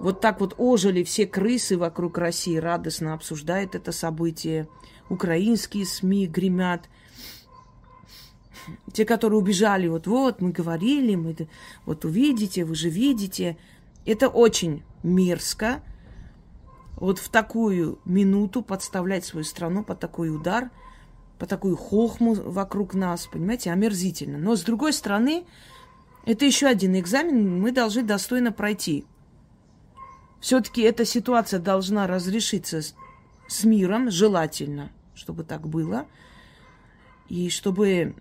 вот 0.00 0.20
так 0.20 0.40
вот 0.40 0.54
ожили 0.58 1.04
все 1.04 1.26
крысы 1.26 1.78
вокруг 1.78 2.18
России, 2.18 2.56
радостно 2.56 3.14
обсуждают 3.14 3.74
это 3.74 3.92
событие. 3.92 4.68
Украинские 5.08 5.86
СМИ 5.86 6.26
гремят. 6.26 6.88
Те, 8.92 9.04
которые 9.04 9.38
убежали, 9.38 9.86
вот-вот, 9.88 10.40
мы 10.40 10.50
говорили, 10.50 11.14
мы 11.14 11.36
вот 11.84 12.04
увидите, 12.04 12.64
вы 12.64 12.74
же 12.74 12.88
видите. 12.88 13.56
Это 14.04 14.28
очень 14.28 14.82
мерзко, 15.02 15.82
вот 16.96 17.18
в 17.18 17.28
такую 17.28 17.98
минуту 18.04 18.62
подставлять 18.62 19.24
свою 19.24 19.44
страну 19.44 19.84
под 19.84 20.00
такой 20.00 20.34
удар, 20.34 20.70
по 21.38 21.46
такую 21.46 21.76
хохму 21.76 22.34
вокруг 22.34 22.94
нас, 22.94 23.26
понимаете, 23.26 23.70
омерзительно. 23.70 24.38
Но 24.38 24.56
с 24.56 24.62
другой 24.62 24.94
стороны, 24.94 25.44
это 26.24 26.46
еще 26.46 26.66
один 26.66 26.98
экзамен, 26.98 27.60
мы 27.60 27.70
должны 27.70 28.02
достойно 28.02 28.50
пройти. 28.50 29.04
Все-таки 30.40 30.80
эта 30.82 31.04
ситуация 31.04 31.60
должна 31.60 32.06
разрешиться 32.06 32.80
с, 32.80 32.94
с 33.46 33.64
миром, 33.64 34.10
желательно, 34.10 34.90
чтобы 35.14 35.44
так 35.44 35.68
было, 35.68 36.06
и 37.28 37.50
чтобы 37.50 38.14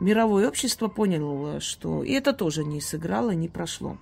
мировое 0.00 0.48
общество 0.48 0.88
поняло, 0.88 1.60
что 1.60 2.02
и 2.02 2.12
это 2.12 2.32
тоже 2.32 2.64
не 2.64 2.80
сыграло, 2.80 3.30
не 3.30 3.48
прошло. 3.48 3.98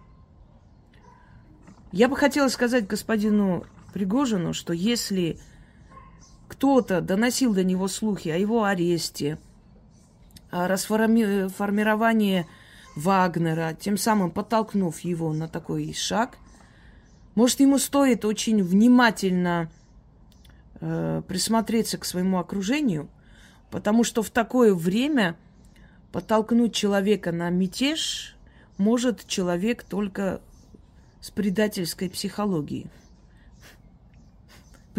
Я 1.93 2.09
бы 2.09 2.17
хотела 2.17 2.49
сказать 2.49 2.87
господину 2.87 3.67
Пригожину, 3.93 4.53
что 4.53 4.73
если 4.73 5.39
кто-то 6.49 7.01
доносил 7.01 7.55
до 7.55 7.65
него 7.65 7.89
слухи 7.89 8.29
о 8.29 8.37
его 8.37 8.65
аресте, 8.65 9.39
о 10.51 10.67
расформировании 10.69 12.47
Вагнера, 12.97 13.77
тем 13.79 13.97
самым 13.97 14.31
подтолкнув 14.31 15.01
его 15.01 15.33
на 15.33 15.49
такой 15.49 15.93
шаг, 15.93 16.39
может, 17.35 17.61
ему 17.61 17.79
стоит 17.79 18.25
очень 18.25 18.63
внимательно 18.63 19.71
э, 20.81 21.23
присмотреться 21.27 21.99
к 21.99 22.05
своему 22.05 22.39
окружению, 22.39 23.09
потому 23.71 24.03
что 24.03 24.23
в 24.23 24.31
такое 24.31 24.75
время 24.75 25.37
подтолкнуть 26.13 26.75
человека 26.75 27.31
на 27.31 27.49
мятеж 27.51 28.37
может 28.77 29.27
человек 29.27 29.85
только 29.85 30.41
с 31.21 31.31
предательской 31.31 32.11
психологией. 32.11 32.91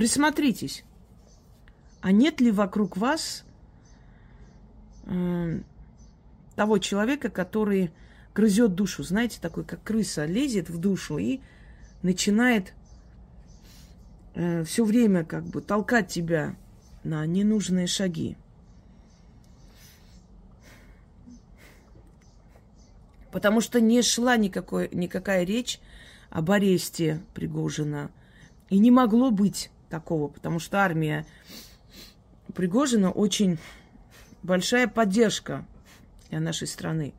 Присмотритесь, 0.02 0.84
а 2.02 2.12
нет 2.12 2.42
ли 2.42 2.50
вокруг 2.50 2.98
вас 2.98 3.46
э, 5.04 5.62
того 6.56 6.80
человека, 6.80 7.30
который 7.30 7.92
грызет 8.34 8.74
душу, 8.74 9.04
знаете, 9.04 9.38
такой, 9.40 9.64
как 9.64 9.84
крыса, 9.84 10.26
лезет 10.26 10.72
в 10.72 10.80
душу 10.80 11.20
и 11.20 11.40
начинает 12.02 12.74
э, 14.34 14.64
все 14.64 14.86
время 14.86 15.24
как 15.24 15.44
бы 15.44 15.62
толкать 15.62 16.08
тебя 16.08 16.56
на 17.04 17.24
ненужные 17.28 17.86
шаги. 17.86 18.38
Потому 23.32 23.62
что 23.62 23.80
не 23.80 24.02
шла 24.02 24.36
никакой, 24.36 24.90
никакая 24.92 25.44
речь 25.44 25.80
об 26.32 26.50
аресте 26.50 27.22
Пригожина. 27.36 28.10
И 28.72 28.80
не 28.80 28.90
могло 28.90 29.30
быть 29.30 29.70
такого, 29.92 30.28
потому 30.30 30.58
что 30.60 30.80
армия 30.80 31.28
Пригожина 32.56 33.12
очень 33.12 33.60
большая 34.42 34.88
поддержка 34.88 35.66
для 36.30 36.40
нашей 36.40 36.68
страны. 36.68 37.14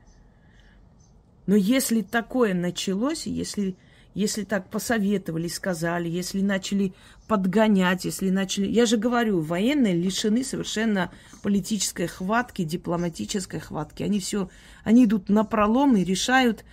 Но 1.46 1.56
если 1.56 2.02
такое 2.02 2.54
началось, 2.54 3.26
если, 3.26 3.76
если 4.14 4.44
так 4.44 4.70
посоветовали, 4.70 5.48
сказали, 5.48 6.08
если 6.08 6.40
начали 6.40 6.94
подгонять, 7.26 8.04
если 8.04 8.30
начали... 8.30 8.66
Я 8.68 8.86
же 8.86 8.96
говорю, 8.96 9.40
военные 9.40 9.94
лишены 9.94 10.44
совершенно 10.44 11.10
политической 11.42 12.06
хватки, 12.06 12.64
дипломатической 12.64 13.60
хватки. 13.60 14.02
Они 14.02 14.20
все, 14.20 14.50
они 14.84 15.04
идут 15.04 15.28
на 15.28 15.44
пролом 15.44 15.96
и 15.96 16.04
решают. 16.04 16.64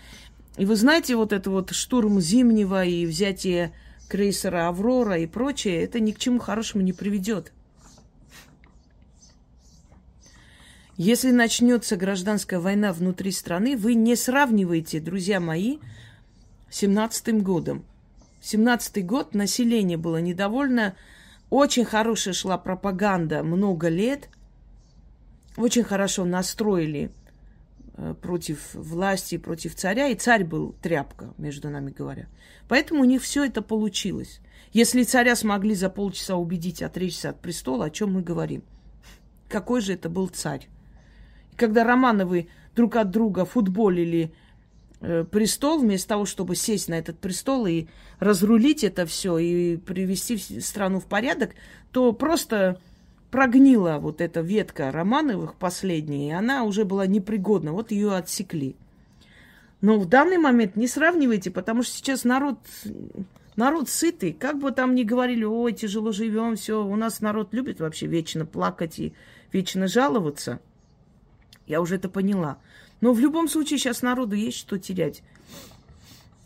И 0.58 0.66
вы 0.66 0.76
знаете, 0.76 1.16
вот 1.16 1.34
это 1.34 1.50
вот 1.50 1.72
штурм 1.72 2.20
Зимнего 2.20 2.84
и 2.84 3.06
взятие 3.06 3.74
крейсера 4.10 4.68
«Аврора» 4.68 5.18
и 5.18 5.28
прочее, 5.28 5.84
это 5.84 6.02
ни 6.02 6.12
к 6.12 6.20
чему 6.20 6.40
хорошему 6.40 6.84
не 6.84 6.92
приведет. 6.92 7.54
Если 10.98 11.32
начнется 11.32 11.96
гражданская 11.96 12.60
война 12.60 12.92
внутри 12.92 13.32
страны, 13.32 13.78
вы 13.78 13.94
не 13.94 14.18
сравниваете, 14.18 15.00
друзья 15.00 15.40
мои, 15.40 15.78
с 16.70 16.78
17 16.80 17.42
годом. 17.42 17.86
17 18.42 19.06
год 19.06 19.34
население 19.34 19.98
было 19.98 20.18
недовольно, 20.18 20.98
очень 21.50 21.86
хорошая 21.86 22.34
шла 22.34 22.58
пропаганда 22.58 23.44
много 23.44 23.88
лет, 23.88 24.30
очень 25.56 25.84
хорошо 25.84 26.26
настроили 26.26 27.12
против 28.22 28.74
власти, 28.74 29.38
против 29.38 29.76
царя, 29.76 30.08
и 30.08 30.16
царь 30.16 30.44
был 30.44 30.76
тряпка, 30.82 31.34
между 31.38 31.70
нами 31.70 31.92
говоря. 31.92 32.28
Поэтому 32.68 33.02
у 33.02 33.06
них 33.06 33.22
все 33.22 33.46
это 33.46 33.62
получилось. 33.62 34.42
Если 34.74 35.04
царя 35.04 35.36
смогли 35.36 35.76
за 35.76 35.90
полчаса 35.90 36.36
убедить 36.36 36.82
отречься 36.82 37.30
от 37.30 37.42
престола, 37.42 37.86
о 37.86 37.90
чем 37.90 38.14
мы 38.14 38.22
говорим? 38.22 38.64
Какой 39.48 39.82
же 39.82 39.94
это 39.94 40.10
был 40.10 40.28
царь? 40.28 40.70
когда 41.60 41.84
Романовы 41.84 42.48
друг 42.76 42.96
от 42.96 43.12
друга 43.12 43.46
футболили 43.46 44.34
э, 45.02 45.26
престол, 45.30 45.80
вместо 45.80 46.10
того, 46.10 46.26
чтобы 46.26 46.56
сесть 46.56 46.88
на 46.88 46.96
этот 46.96 47.20
престол 47.20 47.68
и 47.68 47.88
разрулить 48.20 48.84
это 48.84 49.06
все 49.06 49.38
и 49.38 49.78
привести 49.78 50.62
страну 50.62 51.00
в 51.00 51.06
порядок, 51.06 51.52
то 51.92 52.14
просто 52.14 52.80
прогнила 53.32 53.98
вот 54.00 54.22
эта 54.22 54.42
ветка 54.42 54.92
Романовых 54.92 55.56
последняя, 55.56 56.28
и 56.30 56.32
она 56.32 56.64
уже 56.64 56.86
была 56.86 57.08
непригодна. 57.08 57.74
Вот 57.74 57.92
ее 57.92 58.16
отсекли. 58.16 58.76
Но 59.82 60.00
в 60.00 60.08
данный 60.08 60.38
момент 60.38 60.76
не 60.76 60.88
сравнивайте, 60.88 61.52
потому 61.52 61.84
что 61.84 61.94
сейчас 61.94 62.24
народ, 62.24 62.60
народ 63.56 63.90
сытый. 63.90 64.34
Как 64.34 64.60
бы 64.60 64.72
там 64.72 64.96
ни 64.96 65.04
говорили, 65.04 65.44
ой, 65.46 65.74
тяжело 65.74 66.12
живем, 66.12 66.56
все, 66.56 66.84
у 66.84 66.96
нас 66.96 67.22
народ 67.22 67.54
любит 67.54 67.80
вообще 67.80 68.08
вечно 68.08 68.46
плакать 68.46 69.00
и 69.00 69.14
вечно 69.52 69.88
жаловаться– 69.88 70.60
я 71.70 71.82
уже 71.82 71.96
это 71.96 72.10
поняла. 72.10 72.58
Но 73.00 73.14
в 73.14 73.20
любом 73.20 73.48
случае 73.48 73.78
сейчас 73.78 74.02
народу 74.02 74.36
есть 74.36 74.58
что 74.58 74.78
терять. 74.80 75.22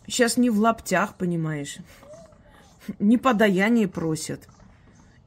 Сейчас 0.06 0.36
не 0.36 0.50
в 0.50 0.60
лаптях, 0.60 1.16
понимаешь. 1.16 1.78
Не 2.98 3.16
подаяние 3.16 3.88
просят. 3.88 4.46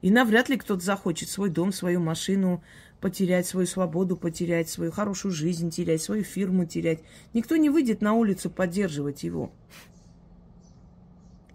И 0.01 0.11
навряд 0.11 0.49
ли 0.49 0.57
кто-то 0.57 0.83
захочет 0.83 1.29
свой 1.29 1.49
дом, 1.49 1.71
свою 1.71 1.99
машину 1.99 2.63
потерять, 3.01 3.47
свою 3.47 3.67
свободу 3.67 4.15
потерять, 4.15 4.69
свою 4.69 4.91
хорошую 4.91 5.31
жизнь 5.31 5.69
терять, 5.69 6.01
свою 6.01 6.23
фирму 6.23 6.65
терять. 6.65 6.99
Никто 7.33 7.55
не 7.55 7.69
выйдет 7.69 8.01
на 8.01 8.13
улицу 8.13 8.49
поддерживать 8.49 9.23
его. 9.23 9.51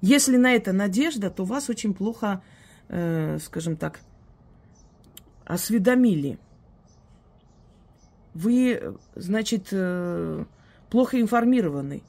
Если 0.01 0.37
на 0.37 0.53
это 0.53 0.73
надежда, 0.73 1.31
то 1.31 1.45
вас 1.45 1.71
очень 1.71 1.95
плохо, 1.95 2.43
э, 2.89 3.39
скажем 3.41 3.77
так, 3.77 4.01
осведомили 5.45 6.39
вы, 8.35 8.97
значит, 9.15 9.69
э, 9.73 10.45
плохо 10.91 11.21
информированы. 11.21 12.03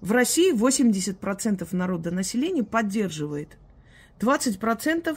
В 0.00 0.12
России 0.12 0.52
80% 0.52 1.72
народа 1.72 2.10
населения 2.10 2.64
поддерживает. 2.64 3.56
20% 4.20 5.16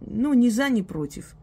ну, 0.00 0.34
ни 0.34 0.48
за, 0.48 0.68
ни 0.68 0.82
против. 0.82 1.34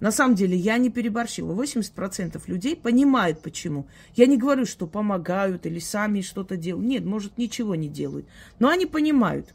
На 0.00 0.10
самом 0.10 0.34
деле, 0.34 0.56
я 0.56 0.76
не 0.78 0.90
переборщила. 0.90 1.54
80% 1.54 2.42
людей 2.46 2.76
понимают, 2.76 3.40
почему. 3.40 3.86
Я 4.14 4.26
не 4.26 4.36
говорю, 4.36 4.66
что 4.66 4.86
помогают 4.86 5.66
или 5.66 5.78
сами 5.78 6.20
что-то 6.20 6.56
делают. 6.56 6.86
Нет, 6.86 7.04
может, 7.04 7.38
ничего 7.38 7.74
не 7.74 7.88
делают. 7.88 8.26
Но 8.58 8.68
они 8.68 8.86
понимают. 8.86 9.54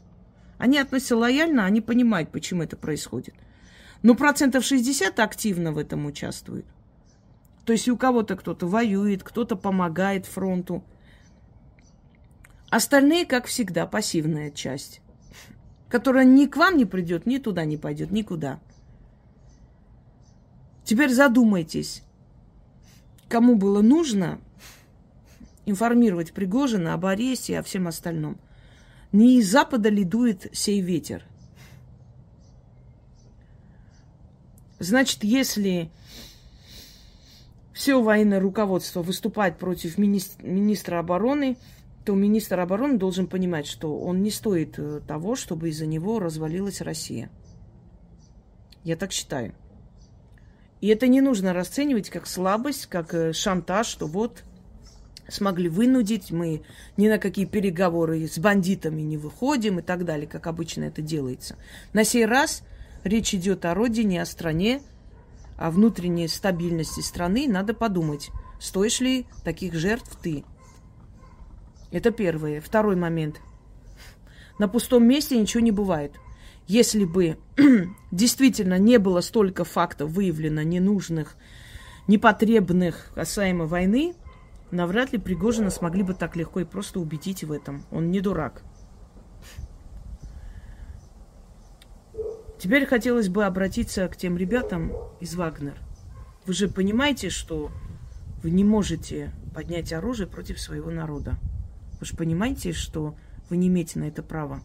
Они 0.58 0.78
относятся 0.78 1.16
лояльно, 1.16 1.64
они 1.64 1.80
понимают, 1.80 2.30
почему 2.30 2.62
это 2.62 2.76
происходит. 2.76 3.34
Но 4.02 4.14
процентов 4.14 4.64
60 4.64 5.18
активно 5.20 5.72
в 5.72 5.78
этом 5.78 6.06
участвуют. 6.06 6.66
То 7.64 7.72
есть 7.72 7.88
у 7.88 7.96
кого-то 7.96 8.36
кто-то 8.36 8.66
воюет, 8.66 9.22
кто-то 9.22 9.56
помогает 9.56 10.26
фронту. 10.26 10.82
Остальные, 12.70 13.26
как 13.26 13.46
всегда, 13.46 13.86
пассивная 13.86 14.50
часть, 14.50 15.00
которая 15.90 16.24
ни 16.24 16.46
к 16.46 16.56
вам 16.56 16.76
не 16.76 16.86
придет, 16.86 17.26
ни 17.26 17.38
туда 17.38 17.64
не 17.64 17.76
пойдет, 17.76 18.12
никуда. 18.12 18.60
Теперь 20.84 21.10
задумайтесь, 21.10 22.02
кому 23.28 23.56
было 23.56 23.82
нужно 23.82 24.40
информировать 25.66 26.32
Пригожина 26.32 26.94
об 26.94 27.06
аресте 27.06 27.52
и 27.52 27.56
о 27.56 27.62
всем 27.62 27.88
остальном. 27.88 28.38
Не 29.12 29.38
из 29.38 29.50
Запада 29.50 29.88
ли 29.88 30.04
дует 30.04 30.46
сей 30.52 30.80
ветер? 30.80 31.24
Значит, 34.78 35.24
если 35.24 35.90
все 37.72 38.00
военное 38.00 38.40
руководство 38.40 39.02
выступает 39.02 39.58
против 39.58 39.98
министра, 39.98 41.00
обороны, 41.00 41.56
то 42.04 42.14
министр 42.14 42.60
обороны 42.60 42.98
должен 42.98 43.26
понимать, 43.26 43.66
что 43.66 43.98
он 43.98 44.22
не 44.22 44.30
стоит 44.30 44.78
э, 44.78 45.00
того, 45.06 45.36
чтобы 45.36 45.68
из-за 45.68 45.86
него 45.86 46.18
развалилась 46.18 46.80
Россия. 46.80 47.30
Я 48.84 48.96
так 48.96 49.12
считаю. 49.12 49.54
И 50.80 50.88
это 50.88 51.08
не 51.08 51.20
нужно 51.20 51.52
расценивать 51.52 52.08
как 52.08 52.26
слабость, 52.26 52.86
как 52.86 53.12
э, 53.12 53.32
шантаж, 53.32 53.86
что 53.86 54.06
вот 54.06 54.44
смогли 55.28 55.68
вынудить, 55.68 56.30
мы 56.30 56.62
ни 56.96 57.08
на 57.08 57.18
какие 57.18 57.44
переговоры 57.44 58.26
с 58.26 58.38
бандитами 58.38 59.02
не 59.02 59.16
выходим 59.16 59.78
и 59.78 59.82
так 59.82 60.04
далее, 60.04 60.26
как 60.26 60.46
обычно 60.46 60.84
это 60.84 61.02
делается. 61.02 61.56
На 61.92 62.04
сей 62.04 62.26
раз 62.26 62.62
речь 63.04 63.34
идет 63.34 63.64
о 63.64 63.74
родине, 63.74 64.22
о 64.22 64.26
стране, 64.26 64.82
о 65.56 65.70
внутренней 65.70 66.28
стабильности 66.28 67.00
страны, 67.00 67.46
надо 67.48 67.74
подумать, 67.74 68.30
стоишь 68.58 69.00
ли 69.00 69.26
таких 69.44 69.74
жертв 69.74 70.16
ты. 70.20 70.44
Это 71.90 72.10
первое. 72.10 72.60
Второй 72.60 72.96
момент. 72.96 73.40
На 74.58 74.68
пустом 74.68 75.06
месте 75.06 75.38
ничего 75.38 75.60
не 75.62 75.72
бывает. 75.72 76.12
Если 76.66 77.04
бы 77.04 77.38
действительно 78.12 78.78
не 78.78 78.98
было 78.98 79.22
столько 79.22 79.64
фактов 79.64 80.10
выявлено 80.10 80.62
ненужных, 80.62 81.36
непотребных 82.06 83.10
касаемо 83.14 83.66
войны, 83.66 84.14
навряд 84.70 85.12
ли 85.12 85.18
Пригожина 85.18 85.70
смогли 85.70 86.02
бы 86.02 86.14
так 86.14 86.36
легко 86.36 86.60
и 86.60 86.64
просто 86.64 87.00
убедить 87.00 87.42
в 87.42 87.50
этом. 87.50 87.84
Он 87.90 88.10
не 88.10 88.20
дурак. 88.20 88.62
Теперь 92.58 92.84
хотелось 92.84 93.30
бы 93.30 93.46
обратиться 93.46 94.06
к 94.08 94.16
тем 94.16 94.36
ребятам 94.36 94.92
из 95.18 95.34
Вагнер. 95.34 95.78
Вы 96.44 96.52
же 96.52 96.68
понимаете, 96.68 97.30
что 97.30 97.70
вы 98.42 98.50
не 98.50 98.64
можете 98.64 99.32
поднять 99.54 99.92
оружие 99.92 100.26
против 100.26 100.60
своего 100.60 100.90
народа. 100.90 101.38
Вы 102.00 102.06
же 102.06 102.16
понимаете, 102.16 102.72
что 102.72 103.14
вы 103.50 103.58
не 103.58 103.68
имеете 103.68 103.98
на 103.98 104.04
это 104.04 104.22
права. 104.22 104.62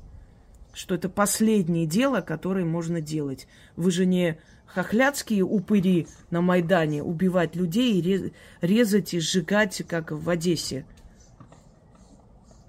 Что 0.73 0.95
это 0.95 1.09
последнее 1.09 1.85
дело, 1.85 2.21
которое 2.21 2.65
можно 2.65 3.01
делать. 3.01 3.47
Вы 3.75 3.91
же 3.91 4.05
не 4.05 4.39
хохлядские 4.65 5.43
упыри 5.43 6.07
на 6.31 6.41
Майдане 6.41 7.03
убивать 7.03 7.55
людей 7.55 8.33
резать 8.61 9.13
и 9.13 9.19
сжигать, 9.19 9.83
как 9.87 10.11
в 10.11 10.29
Одессе. 10.29 10.85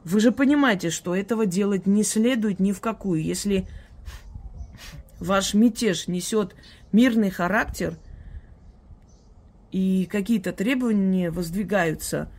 Вы 0.05 0.21
же 0.21 0.31
понимаете, 0.31 0.91
что 0.91 1.17
этого 1.17 1.47
делать 1.47 1.87
не 1.87 2.05
следует 2.05 2.61
ни 2.61 2.73
в 2.73 2.81
какую. 2.81 3.23
Если 3.23 3.67
ваш 5.19 5.55
мятеж 5.55 6.07
несет 6.07 6.55
мирный 6.93 7.31
характер 7.31 7.99
и 9.73 10.09
какие-то 10.11 10.53
требования 10.53 11.31
воздвигаются, 11.33 12.31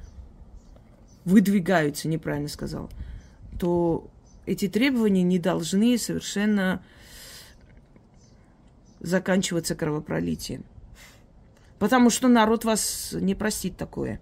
выдвигаются, 1.27 2.07
неправильно 2.07 2.47
сказал, 2.47 2.89
то 3.59 4.09
эти 4.45 4.69
требования 4.69 5.23
не 5.23 5.39
должны 5.39 5.97
совершенно 5.97 6.81
заканчиваться 9.01 9.75
кровопролитием. 9.75 10.63
Потому 11.79 12.09
что 12.09 12.29
народ 12.29 12.63
вас 12.63 13.11
не 13.11 13.35
простит 13.35 13.75
такое. 13.75 14.21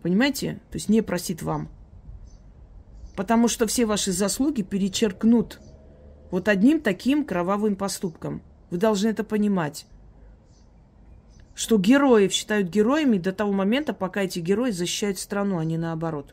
Понимаете? 0.00 0.54
То 0.70 0.76
есть 0.76 0.88
не 0.88 1.02
простит 1.02 1.42
вам. 1.42 1.68
Потому 3.14 3.46
что 3.46 3.66
все 3.66 3.84
ваши 3.84 4.12
заслуги 4.12 4.62
перечеркнут 4.62 5.60
вот 6.30 6.48
одним 6.48 6.80
таким 6.80 7.26
кровавым 7.26 7.76
поступком. 7.76 8.40
Вы 8.70 8.78
должны 8.78 9.08
это 9.08 9.22
понимать. 9.22 9.84
Что 11.60 11.76
героев 11.76 12.32
считают 12.32 12.70
героями 12.70 13.18
до 13.18 13.32
того 13.32 13.52
момента, 13.52 13.92
пока 13.92 14.22
эти 14.22 14.38
герои 14.38 14.70
защищают 14.70 15.18
страну, 15.18 15.58
а 15.58 15.64
не 15.66 15.76
наоборот. 15.76 16.32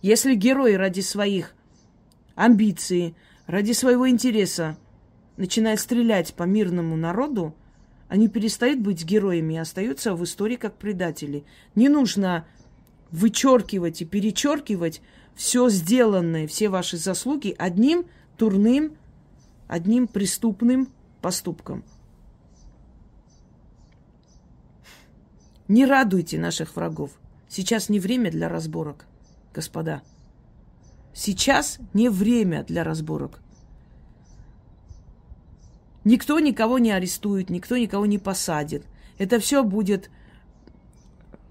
Если 0.00 0.36
герои 0.36 0.74
ради 0.74 1.00
своих 1.00 1.56
амбиций, 2.36 3.16
ради 3.48 3.72
своего 3.72 4.08
интереса 4.08 4.76
начинает 5.36 5.80
стрелять 5.80 6.34
по 6.34 6.44
мирному 6.44 6.96
народу, 6.96 7.52
они 8.06 8.28
перестают 8.28 8.78
быть 8.78 9.04
героями 9.04 9.54
и 9.54 9.56
остаются 9.56 10.14
в 10.14 10.22
истории 10.22 10.54
как 10.54 10.76
предатели. 10.76 11.42
Не 11.74 11.88
нужно 11.88 12.46
вычеркивать 13.10 14.02
и 14.02 14.04
перечеркивать 14.04 15.02
все 15.34 15.68
сделанное, 15.68 16.46
все 16.46 16.68
ваши 16.68 16.96
заслуги 16.96 17.56
одним 17.58 18.06
турным, 18.36 18.96
одним 19.66 20.06
преступным 20.06 20.86
поступком. 21.20 21.82
Не 25.72 25.86
радуйте 25.86 26.38
наших 26.38 26.76
врагов. 26.76 27.12
Сейчас 27.48 27.88
не 27.88 27.98
время 27.98 28.30
для 28.30 28.50
разборок, 28.50 29.06
господа. 29.54 30.02
Сейчас 31.14 31.78
не 31.94 32.10
время 32.10 32.62
для 32.62 32.84
разборок. 32.84 33.40
Никто 36.04 36.38
никого 36.40 36.78
не 36.78 36.90
арестует, 36.90 37.48
никто 37.48 37.78
никого 37.78 38.04
не 38.04 38.18
посадит. 38.18 38.84
Это 39.16 39.40
все 39.40 39.64
будет 39.64 40.10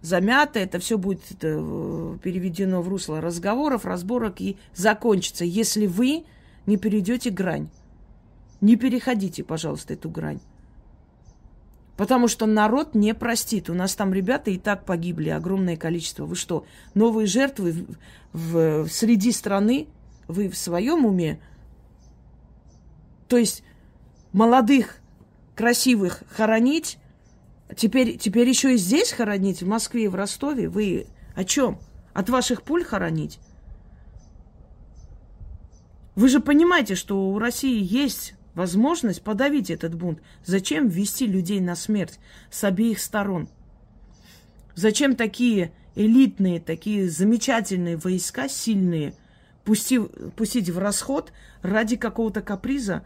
замято, 0.02 0.60
это 0.60 0.78
все 0.78 1.00
будет 1.00 1.24
э, 1.42 2.18
переведено 2.22 2.84
в 2.84 2.90
русло 2.90 3.22
разговоров, 3.22 3.86
разборок 3.86 4.40
и 4.40 4.56
закончится, 4.76 5.46
если 5.46 5.88
вы 5.88 6.26
не 6.68 6.78
перейдете 6.78 7.32
грань. 7.32 7.70
Не 8.62 8.76
переходите, 8.76 9.44
пожалуйста, 9.44 9.96
эту 9.96 10.12
грань. 10.12 10.42
Потому 12.02 12.28
что 12.28 12.48
народ 12.48 12.96
не 12.96 13.14
простит. 13.14 13.70
У 13.70 13.76
нас 13.76 13.94
там 13.94 14.12
ребята 14.12 14.50
и 14.50 14.58
так 14.58 14.86
погибли, 14.86 15.30
огромное 15.30 15.78
количество. 15.78 16.26
Вы 16.26 16.36
что, 16.36 16.66
новые 16.96 17.28
жертвы 17.28 17.86
в, 18.34 18.86
в, 18.86 18.90
среди 18.90 19.32
страны? 19.32 19.88
Вы 20.28 20.50
в 20.50 20.58
своем 20.58 21.06
уме? 21.06 21.40
То 23.28 23.38
есть 23.38 23.64
молодых, 24.34 24.98
красивых 25.56 26.24
хоронить, 26.32 26.98
теперь, 27.76 28.18
теперь 28.18 28.50
еще 28.50 28.74
и 28.74 28.78
здесь 28.78 29.12
хоронить, 29.12 29.62
в 29.62 29.68
Москве 29.68 30.06
и 30.06 30.08
в 30.08 30.16
Ростове. 30.16 30.70
Вы 30.70 31.06
о 31.36 31.44
чем? 31.44 31.78
От 32.14 32.32
ваших 32.32 32.64
пуль 32.64 32.84
хоронить? 32.84 33.38
Вы 36.16 36.30
же 36.30 36.40
понимаете, 36.40 36.96
что 36.96 37.30
у 37.30 37.38
России 37.38 37.80
есть 37.80 38.34
возможность 38.54 39.24
подавить 39.24 39.70
этот 39.70 39.96
бунт. 39.96 40.22
Зачем 40.46 40.88
ввести 40.88 41.28
людей 41.28 41.60
на 41.60 41.76
смерть 41.76 42.20
с 42.50 42.64
обеих 42.64 43.00
сторон? 43.00 43.50
Зачем 44.76 45.16
такие 45.16 45.72
элитные, 45.96 46.60
такие 46.60 47.10
замечательные 47.10 47.98
войска, 47.98 48.48
сильные, 48.48 49.14
пустив, 49.64 50.10
пустить 50.36 50.70
в 50.70 50.78
расход 50.78 51.32
ради 51.62 51.96
какого-то 51.96 52.42
каприза, 52.42 53.04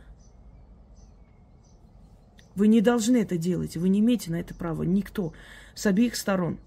вы 2.56 2.68
не 2.68 2.82
должны 2.82 3.18
это 3.18 3.38
делать. 3.38 3.76
Вы 3.76 3.90
не 3.90 4.00
имеете 4.00 4.32
на 4.32 4.38
это 4.38 4.56
права. 4.56 4.84
Никто. 4.84 5.34
С 5.74 5.86
обеих 5.86 6.16
сторон. 6.16 6.58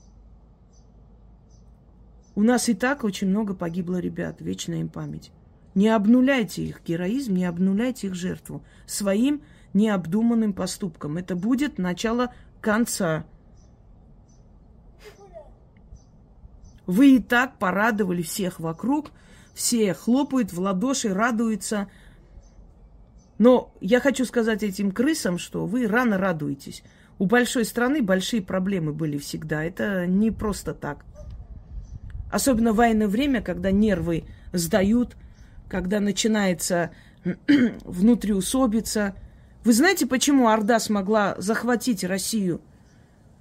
У 2.35 2.43
нас 2.43 2.69
и 2.69 2.75
так 2.75 3.05
очень 3.05 3.29
много 3.29 3.55
погибло 3.55 3.97
ребят. 3.97 4.41
Вечная 4.41 4.81
им 4.81 4.91
память. 4.91 5.33
Не 5.75 5.89
обнуляйте 5.89 6.63
их 6.63 6.83
героизм, 6.85 7.35
не 7.35 7.45
обнуляйте 7.45 8.09
их 8.09 8.15
жертву 8.15 8.65
своим 8.87 9.43
необдуманным 9.75 10.53
поступком. 10.53 11.17
Это 11.17 11.37
будет 11.37 11.79
начало 11.79 12.33
конца. 12.61 13.25
Вы 16.87 17.17
и 17.17 17.19
так 17.21 17.59
порадовали 17.59 18.23
всех 18.23 18.61
вокруг, 18.61 19.13
все 19.55 19.93
хлопают 19.95 20.53
в 20.53 20.61
ладоши, 20.61 21.13
радуются– 21.13 21.89
но 23.39 23.73
я 23.81 24.01
хочу 24.01 24.25
сказать 24.25 24.63
этим 24.63 24.91
крысам, 24.91 25.39
что 25.39 25.65
вы 25.65 25.87
рано 25.87 26.19
радуетесь. 26.19 26.83
У 27.19 27.27
большой 27.27 27.65
страны 27.65 28.03
большие 28.03 28.43
проблемы 28.43 28.93
были 28.93 29.17
всегда. 29.17 29.65
Это 29.65 30.07
не 30.07 30.31
просто 30.31 30.75
так. 30.75 31.05
Особенно 32.31 32.73
в 32.73 32.77
военное 32.77 33.09
время, 33.09 33.41
когда 33.41 33.71
нервы 33.71 34.25
сдают, 34.53 35.17
когда 35.69 36.01
начинается 36.01 36.91
внутриусобица. 37.85 39.15
Вы 39.65 39.73
знаете, 39.73 40.07
почему 40.07 40.49
Орда 40.49 40.79
смогла 40.81 41.35
захватить 41.39 42.05
Россию? 42.05 42.61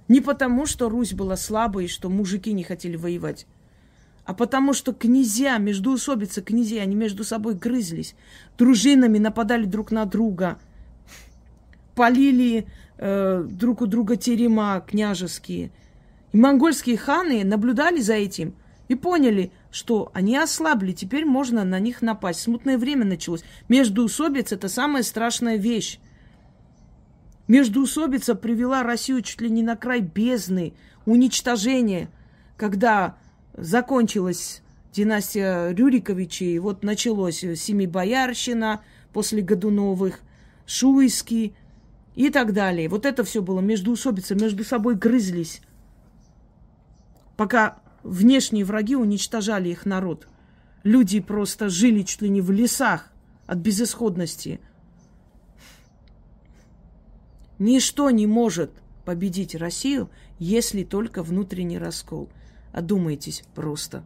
Не 0.08 0.20
потому, 0.20 0.66
что 0.66 0.88
Русь 0.88 1.12
была 1.12 1.36
слабой 1.36 1.84
и 1.84 1.88
что 1.88 2.08
мужики 2.08 2.52
не 2.52 2.64
хотели 2.64 2.96
воевать 2.96 3.46
а 4.28 4.34
потому 4.34 4.74
что 4.74 4.92
князья, 4.92 5.56
междуусобицы 5.56 6.42
князья, 6.42 6.82
они 6.82 6.94
между 6.94 7.24
собой 7.24 7.54
грызлись, 7.54 8.14
дружинами 8.58 9.16
нападали 9.16 9.64
друг 9.64 9.90
на 9.90 10.04
друга, 10.04 10.58
полили 11.94 12.66
э, 12.98 13.46
друг 13.48 13.80
у 13.80 13.86
друга 13.86 14.16
терема 14.16 14.84
княжеские. 14.86 15.70
И 16.32 16.36
монгольские 16.36 16.98
ханы 16.98 17.42
наблюдали 17.42 18.02
за 18.02 18.16
этим 18.16 18.54
и 18.88 18.94
поняли, 18.96 19.50
что 19.78 20.10
они 20.12 20.36
ослабли, 20.36 20.90
теперь 20.90 21.24
можно 21.24 21.62
на 21.62 21.78
них 21.78 22.02
напасть. 22.02 22.40
Смутное 22.40 22.78
время 22.78 23.04
началось. 23.04 23.44
Междуусобица– 23.68 24.54
это 24.56 24.68
самая 24.68 25.04
страшная 25.04 25.54
вещь. 25.54 26.00
Междуусобица 27.46 28.34
привела 28.34 28.82
Россию 28.82 29.22
чуть 29.22 29.40
ли 29.40 29.48
не 29.48 29.62
на 29.62 29.76
край 29.76 30.00
бездны, 30.00 30.74
уничтожения, 31.06 32.10
когда 32.56 33.18
закончилась 33.56 34.62
династия 34.92 35.70
Рюриковичей, 35.70 36.58
вот 36.58 36.82
началось 36.82 37.38
Семибоярщина 37.38 38.82
после 39.12 39.42
Годуновых, 39.42 40.18
Шуйский 40.66 41.54
и 42.16 42.30
так 42.30 42.52
далее. 42.52 42.88
Вот 42.88 43.06
это 43.06 43.22
все 43.22 43.42
было 43.42 43.60
междуусобица, 43.60 44.34
между 44.34 44.64
собой 44.64 44.96
грызлись, 44.96 45.62
пока 47.36 47.78
внешние 48.02 48.64
враги 48.64 48.96
уничтожали 48.96 49.68
их 49.68 49.86
народ. 49.86 50.28
Люди 50.84 51.20
просто 51.20 51.68
жили 51.68 52.02
чуть 52.02 52.22
ли 52.22 52.28
не 52.28 52.40
в 52.40 52.50
лесах 52.50 53.12
от 53.46 53.58
безысходности. 53.58 54.60
Ничто 57.58 58.10
не 58.10 58.26
может 58.26 58.70
победить 59.04 59.54
Россию, 59.54 60.10
если 60.38 60.84
только 60.84 61.22
внутренний 61.22 61.78
раскол– 61.78 62.28
Одумайтесь 62.72 63.42
просто. 63.54 64.04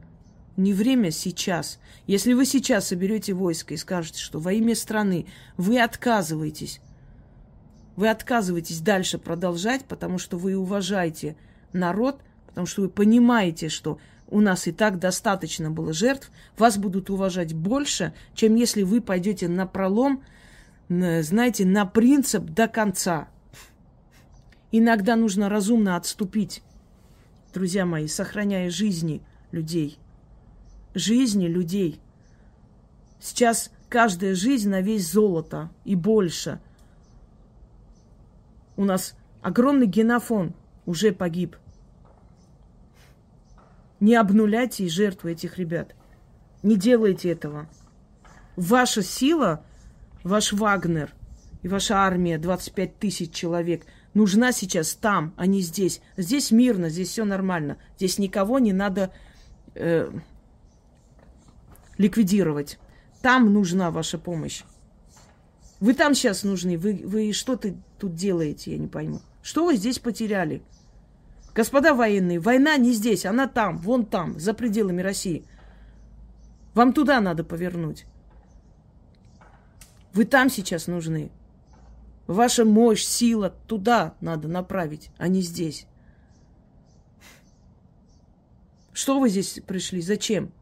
Не 0.56 0.72
время 0.72 1.10
сейчас. 1.10 1.78
Если 2.06 2.32
вы 2.32 2.44
сейчас 2.44 2.88
соберете 2.88 3.32
войско 3.32 3.74
и 3.74 3.78
скажете, 3.78 4.20
что 4.20 4.38
во 4.38 4.52
имя 4.52 4.74
страны 4.74 5.26
вы 5.56 5.80
отказываетесь, 5.80 6.80
вы 7.96 8.08
отказываетесь 8.08 8.80
дальше 8.80 9.18
продолжать, 9.18 9.84
потому 9.84 10.18
что 10.18 10.36
вы 10.36 10.56
уважаете 10.56 11.36
народ, 11.72 12.20
потому 12.52 12.66
что 12.66 12.82
вы 12.82 12.88
понимаете, 12.88 13.68
что 13.68 13.98
у 14.28 14.40
нас 14.40 14.66
и 14.66 14.72
так 14.72 14.98
достаточно 14.98 15.70
было 15.70 15.92
жертв, 15.92 16.30
вас 16.56 16.78
будут 16.78 17.10
уважать 17.10 17.52
больше, 17.52 18.14
чем 18.34 18.54
если 18.54 18.82
вы 18.82 19.00
пойдете 19.00 19.48
на 19.48 19.66
пролом 19.66 20.22
знаете, 20.88 21.64
на 21.64 21.86
принцип 21.86 22.44
до 22.44 22.68
конца. 22.68 23.28
Иногда 24.70 25.16
нужно 25.16 25.48
разумно 25.48 25.96
отступить, 25.96 26.62
друзья 27.52 27.86
мои, 27.86 28.06
сохраняя 28.06 28.70
жизни 28.70 29.22
людей. 29.52 29.98
Жизни 30.94 31.46
людей. 31.46 32.00
Сейчас 33.20 33.70
каждая 33.88 34.34
жизнь 34.34 34.68
на 34.68 34.80
весь 34.80 35.10
золото 35.10 35.70
и 35.84 35.94
больше. 35.94 36.60
У 38.76 38.84
нас 38.84 39.14
огромный 39.42 39.86
генофон 39.86 40.54
уже 40.86 41.12
погиб. 41.12 41.56
Не 44.02 44.16
обнуляйте 44.16 44.84
и 44.84 44.88
жертвы 44.88 45.30
этих 45.30 45.58
ребят. 45.58 45.94
Не 46.64 46.74
делайте 46.74 47.30
этого. 47.30 47.68
Ваша 48.56 49.00
сила, 49.00 49.64
ваш 50.24 50.52
Вагнер 50.52 51.14
и 51.62 51.68
ваша 51.68 51.98
армия, 51.98 52.36
25 52.36 52.98
тысяч 52.98 53.32
человек, 53.32 53.86
нужна 54.12 54.50
сейчас 54.50 54.94
там, 54.94 55.32
а 55.36 55.46
не 55.46 55.60
здесь. 55.60 56.00
Здесь 56.16 56.50
мирно, 56.50 56.88
здесь 56.88 57.10
все 57.10 57.24
нормально. 57.24 57.78
Здесь 57.96 58.18
никого 58.18 58.58
не 58.58 58.72
надо 58.72 59.12
э, 59.76 60.10
ликвидировать. 61.96 62.80
Там 63.22 63.52
нужна 63.52 63.92
ваша 63.92 64.18
помощь. 64.18 64.64
Вы 65.78 65.94
там 65.94 66.16
сейчас 66.16 66.42
нужны. 66.42 66.76
Вы, 66.76 67.02
вы 67.04 67.32
что 67.32 67.54
ты 67.54 67.76
тут 68.00 68.16
делаете, 68.16 68.72
я 68.72 68.78
не 68.78 68.88
пойму. 68.88 69.20
Что 69.42 69.64
вы 69.64 69.76
здесь 69.76 70.00
потеряли? 70.00 70.60
Господа 71.54 71.94
военные, 71.94 72.40
война 72.40 72.76
не 72.78 72.92
здесь, 72.92 73.26
она 73.26 73.46
там, 73.46 73.76
вон 73.78 74.06
там, 74.06 74.38
за 74.38 74.54
пределами 74.54 75.02
России. 75.02 75.44
Вам 76.74 76.94
туда 76.94 77.20
надо 77.20 77.44
повернуть. 77.44 78.06
Вы 80.14 80.24
там 80.24 80.48
сейчас 80.48 80.86
нужны. 80.86 81.30
Ваша 82.26 82.64
мощь, 82.64 83.04
сила 83.04 83.50
туда 83.66 84.14
надо 84.20 84.48
направить, 84.48 85.10
а 85.18 85.28
не 85.28 85.42
здесь. 85.42 85.86
Что 88.92 89.18
вы 89.18 89.28
здесь 89.28 89.60
пришли? 89.66 90.00
Зачем? 90.00 90.52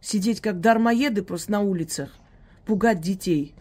Сидеть 0.00 0.40
как 0.40 0.60
дармоеды 0.60 1.22
просто 1.22 1.52
на 1.52 1.60
улицах, 1.60 2.10
пугать 2.66 3.00
детей. 3.00 3.54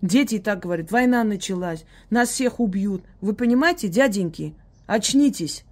Дети 0.00 0.36
и 0.36 0.38
так 0.38 0.60
говорят, 0.60 0.90
война 0.92 1.24
началась, 1.24 1.84
нас 2.10 2.28
всех 2.28 2.60
убьют. 2.60 3.04
Вы 3.20 3.34
понимаете, 3.34 3.88
дяденьки, 3.88 4.54
очнитесь. 4.92 5.64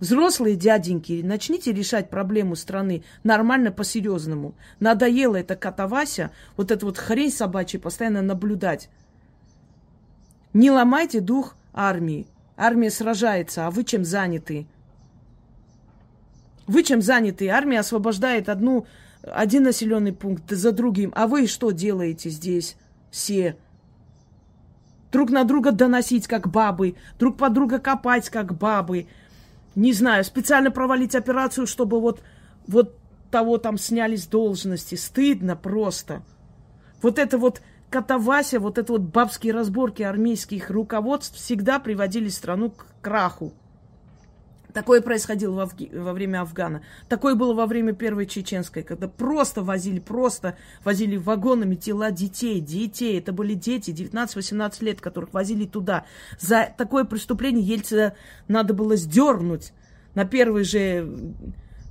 Взрослые 0.00 0.56
дяденьки, 0.56 1.20
начните 1.22 1.72
решать 1.72 2.08
проблему 2.08 2.56
страны 2.56 3.04
нормально, 3.22 3.70
по-серьезному. 3.70 4.54
Надоело 4.80 5.36
это 5.36 5.56
катавася, 5.56 6.30
вот 6.56 6.70
эту 6.70 6.86
вот 6.86 6.98
хрень 6.98 7.30
собачья 7.30 7.78
постоянно 7.78 8.22
наблюдать. 8.22 8.88
Не 10.52 10.70
ломайте 10.70 11.20
дух 11.20 11.56
армии. 11.72 12.26
Армия 12.56 12.90
сражается, 12.90 13.66
а 13.66 13.70
вы 13.70 13.84
чем 13.84 14.04
заняты? 14.04 14.66
Вы 16.66 16.82
чем 16.82 17.02
заняты? 17.02 17.48
Армия 17.48 17.80
освобождает 17.80 18.48
одну, 18.48 18.86
один 19.22 19.64
населенный 19.64 20.12
пункт 20.12 20.50
за 20.50 20.72
другим. 20.72 21.12
А 21.14 21.26
вы 21.26 21.46
что 21.46 21.70
делаете 21.70 22.30
здесь 22.30 22.76
все? 23.10 23.56
Друг 25.12 25.30
на 25.30 25.44
друга 25.44 25.72
доносить, 25.72 26.26
как 26.26 26.48
бабы. 26.48 26.94
Друг 27.18 27.36
под 27.36 27.52
друга 27.52 27.78
копать, 27.78 28.28
как 28.28 28.56
бабы 28.56 29.06
не 29.74 29.92
знаю, 29.92 30.24
специально 30.24 30.70
провалить 30.70 31.14
операцию, 31.14 31.66
чтобы 31.66 32.00
вот, 32.00 32.20
вот 32.66 32.96
того 33.30 33.58
там 33.58 33.78
сняли 33.78 34.16
с 34.16 34.26
должности. 34.26 34.94
Стыдно 34.94 35.56
просто. 35.56 36.22
Вот 37.02 37.18
это 37.18 37.38
вот 37.38 37.62
катавася, 37.88 38.60
вот 38.60 38.78
это 38.78 38.92
вот 38.92 39.02
бабские 39.02 39.52
разборки 39.52 40.02
армейских 40.02 40.70
руководств 40.70 41.36
всегда 41.36 41.78
приводили 41.78 42.28
страну 42.28 42.70
к 42.70 42.86
краху. 43.00 43.52
Такое 44.72 45.00
происходило 45.00 45.52
во, 45.52 45.70
во 45.92 46.12
время 46.12 46.42
Афгана. 46.42 46.82
Такое 47.08 47.34
было 47.34 47.54
во 47.54 47.66
время 47.66 47.92
Первой 47.92 48.26
Чеченской, 48.26 48.82
когда 48.82 49.08
просто 49.08 49.62
возили, 49.62 49.98
просто 49.98 50.56
возили 50.84 51.16
вагонами 51.16 51.74
тела 51.74 52.10
детей. 52.10 52.60
Детей. 52.60 53.18
Это 53.18 53.32
были 53.32 53.54
дети 53.54 53.90
19-18 53.90 54.84
лет, 54.84 55.00
которых 55.00 55.32
возили 55.32 55.66
туда. 55.66 56.04
За 56.38 56.72
такое 56.76 57.04
преступление 57.04 57.64
Ельцина 57.64 58.14
надо 58.48 58.74
было 58.74 58.96
сдернуть 58.96 59.72
на 60.14 60.24
первой 60.24 60.64
же 60.64 61.34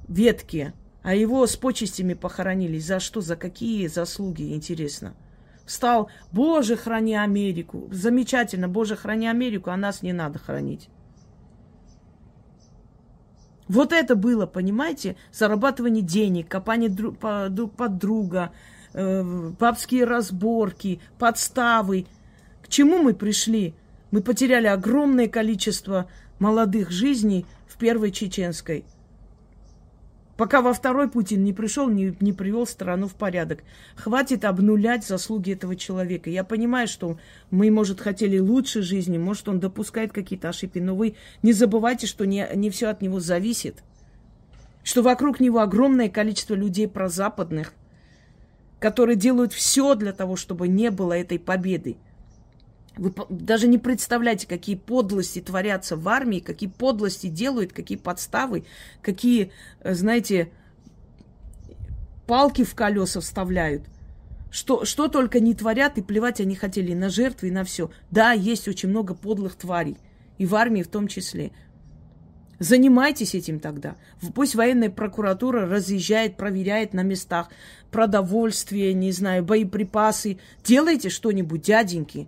ветке. 0.07 0.73
А 1.01 1.15
его 1.15 1.47
с 1.47 1.55
почестями 1.55 2.13
похоронили. 2.13 2.77
За 2.79 2.99
что? 2.99 3.21
За 3.21 3.35
какие 3.35 3.87
заслуги? 3.87 4.53
Интересно. 4.53 5.15
Встал, 5.65 6.09
Боже, 6.31 6.75
храни 6.75 7.15
Америку. 7.15 7.87
Замечательно, 7.91 8.67
Боже, 8.67 8.95
храни 8.95 9.27
Америку, 9.27 9.69
а 9.69 9.77
нас 9.77 10.01
не 10.01 10.13
надо 10.13 10.39
хранить. 10.39 10.89
Вот 13.69 13.93
это 13.93 14.15
было, 14.15 14.45
понимаете, 14.47 15.15
зарабатывание 15.31 16.03
денег, 16.03 16.49
копание 16.49 16.89
друг, 16.89 17.17
по, 17.17 17.47
друг 17.49 17.73
под 17.73 17.97
друга, 17.97 18.51
э, 18.93 19.51
папские 19.57 20.03
разборки, 20.03 20.99
подставы. 21.17 22.07
К 22.63 22.67
чему 22.67 22.97
мы 22.97 23.13
пришли? 23.13 23.75
Мы 24.11 24.21
потеряли 24.21 24.67
огромное 24.67 25.27
количество 25.27 26.07
молодых 26.39 26.89
жизней 26.89 27.45
в 27.67 27.77
первой 27.77 28.11
чеченской– 28.11 28.83
Пока 30.39 30.61
во 30.61 30.71
второй 30.71 31.09
Путин 31.09 31.43
не 31.43 31.51
пришел, 31.51 31.89
не, 31.89 32.15
не 32.21 32.31
привел 32.31 32.65
страну 32.65 33.09
в 33.09 33.15
порядок. 33.15 33.61
Хватит 33.97 34.45
обнулять 34.45 35.05
заслуги 35.05 35.51
этого 35.51 35.75
человека. 35.75 36.29
Я 36.29 36.45
понимаю, 36.45 36.87
что 36.87 37.19
мы, 37.51 37.69
может, 37.69 37.99
хотели 37.99 38.39
лучше 38.39 38.81
жизни, 38.81 39.17
может, 39.17 39.49
он 39.49 39.59
допускает 39.59 40.13
какие-то 40.13 40.47
ошибки, 40.47 40.79
но 40.79 40.95
вы 40.95 41.17
не 41.43 41.51
забывайте, 41.51 42.07
что 42.07 42.25
не, 42.25 42.47
не 42.55 42.69
все 42.69 42.87
от 42.87 43.01
него 43.01 43.19
зависит. 43.19 43.83
Что 44.81 45.01
вокруг 45.01 45.41
него 45.41 45.59
огромное 45.59 46.07
количество 46.07 46.53
людей 46.53 46.87
прозападных, 46.87 47.73
которые 48.79 49.17
делают 49.17 49.51
все 49.51 49.93
для 49.93 50.13
того, 50.13 50.37
чтобы 50.37 50.69
не 50.69 50.89
было 50.89 51.11
этой 51.11 51.37
победы. 51.37 51.97
Вы 52.97 53.13
даже 53.29 53.67
не 53.67 53.77
представляете, 53.77 54.47
какие 54.47 54.75
подлости 54.75 55.39
творятся 55.39 55.95
в 55.95 56.07
армии, 56.09 56.39
какие 56.39 56.69
подлости 56.69 57.27
делают, 57.27 57.71
какие 57.71 57.97
подставы, 57.97 58.65
какие, 59.01 59.51
э, 59.81 59.93
знаете, 59.93 60.51
палки 62.27 62.63
в 62.63 62.75
колеса 62.75 63.21
вставляют. 63.21 63.83
Что, 64.51 64.83
что 64.83 65.07
только 65.07 65.39
не 65.39 65.53
творят, 65.53 65.97
и 65.97 66.01
плевать 66.01 66.41
они 66.41 66.55
хотели 66.55 66.93
на 66.93 67.09
жертвы, 67.09 67.49
и 67.49 67.51
на 67.51 67.63
все. 67.63 67.91
Да, 68.09 68.31
есть 68.31 68.67
очень 68.67 68.89
много 68.89 69.13
подлых 69.13 69.55
тварей, 69.55 69.97
и 70.37 70.45
в 70.45 70.55
армии 70.55 70.81
в 70.81 70.87
том 70.87 71.07
числе. 71.07 71.51
Занимайтесь 72.59 73.35
этим 73.35 73.59
тогда. 73.59 73.95
Пусть 74.35 74.55
военная 74.55 74.89
прокуратура 74.89 75.65
разъезжает, 75.65 76.35
проверяет 76.35 76.93
на 76.93 77.03
местах 77.03 77.49
продовольствие, 77.89 78.93
не 78.93 79.13
знаю, 79.13 79.45
боеприпасы. 79.45 80.39
Делайте 80.63 81.09
что-нибудь, 81.09 81.61
дяденьки. 81.61 82.27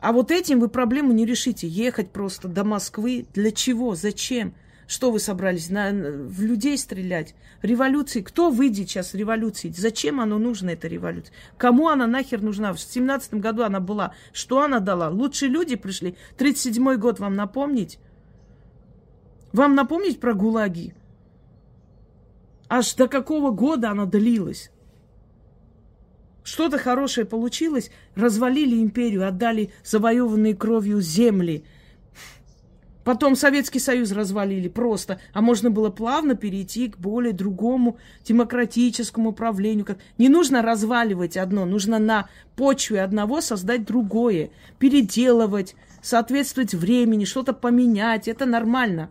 А 0.00 0.12
вот 0.12 0.30
этим 0.30 0.60
вы 0.60 0.68
проблему 0.68 1.12
не 1.12 1.24
решите. 1.24 1.66
Ехать 1.66 2.10
просто 2.10 2.48
до 2.48 2.64
Москвы. 2.64 3.26
Для 3.34 3.50
чего? 3.50 3.94
Зачем? 3.94 4.54
Что 4.86 5.10
вы 5.10 5.18
собрались? 5.18 5.70
На, 5.70 5.90
в 5.90 6.42
людей 6.42 6.76
стрелять? 6.76 7.34
Революции? 7.62 8.20
Кто 8.20 8.50
выйдет 8.50 8.90
сейчас 8.90 9.14
революции? 9.14 9.72
Зачем 9.74 10.20
оно 10.20 10.38
нужно, 10.38 10.70
эта 10.70 10.88
революция? 10.88 11.34
Кому 11.56 11.88
она 11.88 12.06
нахер 12.06 12.42
нужна? 12.42 12.74
В 12.74 12.80
семнадцатом 12.80 13.40
году 13.40 13.62
она 13.62 13.80
была. 13.80 14.12
Что 14.32 14.60
она 14.60 14.80
дала? 14.80 15.08
Лучшие 15.08 15.50
люди 15.50 15.76
пришли. 15.76 16.16
37-й 16.36 16.98
год 16.98 17.18
вам 17.18 17.34
напомнить? 17.34 17.98
Вам 19.52 19.74
напомнить 19.74 20.20
про 20.20 20.34
ГУЛАГи? 20.34 20.94
Аж 22.68 22.94
до 22.94 23.08
какого 23.08 23.52
года 23.52 23.90
она 23.90 24.04
длилась? 24.04 24.70
Что-то 26.44 26.76
хорошее 26.76 27.26
получилось, 27.26 27.90
развалили 28.14 28.76
империю, 28.76 29.26
отдали 29.26 29.72
завоеванные 29.82 30.54
кровью 30.54 31.00
земли. 31.00 31.64
Потом 33.02 33.34
Советский 33.34 33.80
Союз 33.80 34.12
развалили 34.12 34.68
просто, 34.68 35.20
а 35.32 35.40
можно 35.40 35.70
было 35.70 35.90
плавно 35.90 36.34
перейти 36.34 36.88
к 36.88 36.98
более 36.98 37.32
другому 37.32 37.98
демократическому 38.24 39.30
управлению. 39.30 39.86
Как... 39.86 39.98
Не 40.18 40.28
нужно 40.28 40.62
разваливать 40.62 41.36
одно, 41.38 41.64
нужно 41.64 41.98
на 41.98 42.28
почве 42.56 43.02
одного 43.02 43.40
создать 43.40 43.84
другое, 43.84 44.50
переделывать, 44.78 45.76
соответствовать 46.02 46.74
времени, 46.74 47.24
что-то 47.24 47.54
поменять. 47.54 48.28
Это 48.28 48.44
нормально. 48.44 49.10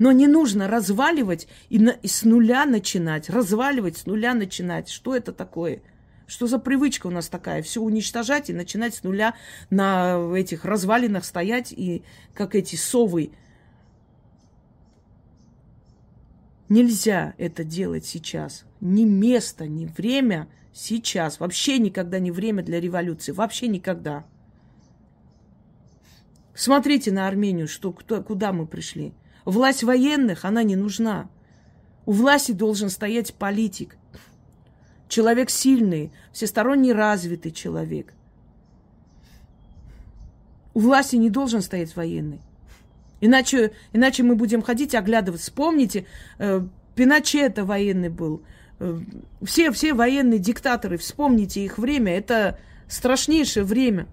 Но 0.00 0.12
не 0.12 0.26
нужно 0.26 0.66
разваливать 0.66 1.46
и, 1.68 1.78
на, 1.78 1.90
и 1.90 2.08
с 2.08 2.24
нуля 2.24 2.64
начинать. 2.64 3.28
Разваливать, 3.28 3.98
с 3.98 4.06
нуля 4.06 4.32
начинать. 4.32 4.88
Что 4.88 5.14
это 5.14 5.32
такое? 5.32 5.82
Что 6.26 6.46
за 6.46 6.58
привычка 6.58 7.06
у 7.06 7.10
нас 7.10 7.28
такая? 7.28 7.62
Все 7.62 7.82
уничтожать 7.82 8.48
и 8.48 8.54
начинать 8.54 8.94
с 8.94 9.02
нуля 9.02 9.34
на 9.68 10.34
этих 10.34 10.64
развалинах 10.64 11.24
стоять 11.24 11.72
и 11.72 12.02
как 12.34 12.54
эти 12.54 12.76
совы 12.76 13.32
Нельзя 16.70 17.34
это 17.36 17.62
делать 17.64 18.06
сейчас. 18.06 18.64
Ни 18.80 19.04
место, 19.04 19.66
ни 19.66 19.84
время 19.84 20.48
сейчас. 20.72 21.40
Вообще 21.40 21.78
никогда 21.78 22.20
не 22.20 22.30
время 22.30 22.62
для 22.62 22.80
революции. 22.80 23.32
Вообще 23.32 23.66
никогда. 23.66 24.24
Смотрите 26.54 27.10
на 27.10 27.26
Армению, 27.26 27.66
что, 27.66 27.92
кто, 27.92 28.22
куда 28.22 28.52
мы 28.52 28.66
пришли. 28.66 29.12
Власть 29.44 29.82
военных, 29.82 30.44
она 30.44 30.62
не 30.62 30.76
нужна. 30.76 31.28
У 32.06 32.12
власти 32.12 32.52
должен 32.52 32.90
стоять 32.90 33.34
политик. 33.34 33.96
Человек 35.08 35.50
сильный, 35.50 36.12
всесторонне 36.32 36.92
развитый 36.92 37.52
человек. 37.52 38.12
У 40.72 40.80
власти 40.80 41.16
не 41.16 41.30
должен 41.30 41.62
стоять 41.62 41.96
военный. 41.96 42.40
Иначе, 43.20 43.72
иначе 43.92 44.22
мы 44.22 44.34
будем 44.34 44.62
ходить, 44.62 44.94
оглядываться. 44.94 45.50
Вспомните, 45.50 46.06
э, 46.38 46.62
это 46.96 47.64
военный 47.64 48.08
был. 48.08 48.42
Э, 48.78 48.98
все, 49.42 49.72
все 49.72 49.94
военные 49.94 50.38
диктаторы, 50.38 50.96
вспомните 50.96 51.64
их 51.64 51.78
время. 51.78 52.16
Это 52.16 52.58
страшнейшее 52.88 53.64
время. 53.64 54.06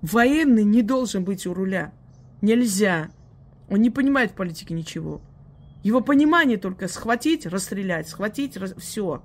Военный 0.00 0.64
не 0.64 0.82
должен 0.82 1.24
быть 1.24 1.46
у 1.46 1.54
руля. 1.54 1.92
Нельзя. 2.40 3.10
Он 3.68 3.80
не 3.80 3.90
понимает 3.90 4.32
в 4.32 4.34
политике 4.34 4.74
ничего. 4.74 5.20
Его 5.82 6.00
понимание 6.00 6.58
только 6.58 6.88
схватить, 6.88 7.46
расстрелять, 7.46 8.08
схватить, 8.08 8.56
рас... 8.56 8.74
все. 8.76 9.22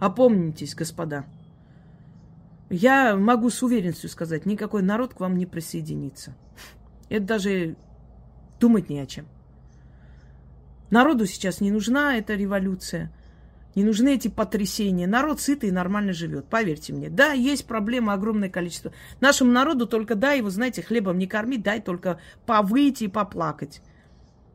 Опомнитесь, 0.00 0.74
господа. 0.74 1.24
Я 2.70 3.16
могу 3.16 3.50
с 3.50 3.62
уверенностью 3.62 4.10
сказать, 4.10 4.46
никакой 4.46 4.82
народ 4.82 5.14
к 5.14 5.20
вам 5.20 5.36
не 5.36 5.46
присоединится. 5.46 6.34
Это 7.08 7.24
даже 7.24 7.76
думать 8.60 8.88
не 8.88 9.00
о 9.00 9.06
чем. 9.06 9.26
Народу 10.90 11.26
сейчас 11.26 11.60
не 11.60 11.70
нужна 11.70 12.16
эта 12.16 12.34
революция. 12.34 13.12
Не 13.74 13.82
нужны 13.82 14.14
эти 14.14 14.28
потрясения. 14.28 15.06
Народ 15.06 15.40
сытый 15.40 15.70
и 15.70 15.72
нормально 15.72 16.12
живет, 16.12 16.46
поверьте 16.46 16.92
мне. 16.92 17.10
Да, 17.10 17.32
есть 17.32 17.66
проблемы, 17.66 18.12
огромное 18.12 18.48
количество. 18.48 18.92
Нашему 19.20 19.50
народу 19.50 19.86
только 19.86 20.14
дай 20.14 20.38
его, 20.38 20.50
знаете, 20.50 20.82
хлебом 20.82 21.18
не 21.18 21.26
кормить, 21.26 21.62
дай 21.62 21.80
только 21.80 22.20
повыть 22.46 23.02
и 23.02 23.08
поплакать. 23.08 23.82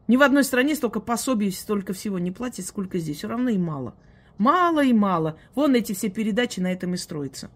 Ни 0.08 0.16
в 0.16 0.22
одной 0.22 0.44
стране 0.44 0.76
столько 0.76 1.02
пособий, 1.02 1.52
столько 1.52 1.94
всего 1.94 2.18
не 2.18 2.32
платят, 2.32 2.66
сколько 2.66 2.98
здесь. 2.98 3.18
Все 3.18 3.28
равно 3.28 3.50
и 3.50 3.58
мало. 3.58 3.94
Мало 4.38 4.84
и 4.84 4.94
мало. 4.94 5.38
Вон 5.54 5.76
эти 5.76 5.94
все 5.94 6.10
передачи 6.10 6.62
на 6.62 6.72
этом 6.72 6.94
и 6.94 6.98
строятся. 6.98 7.50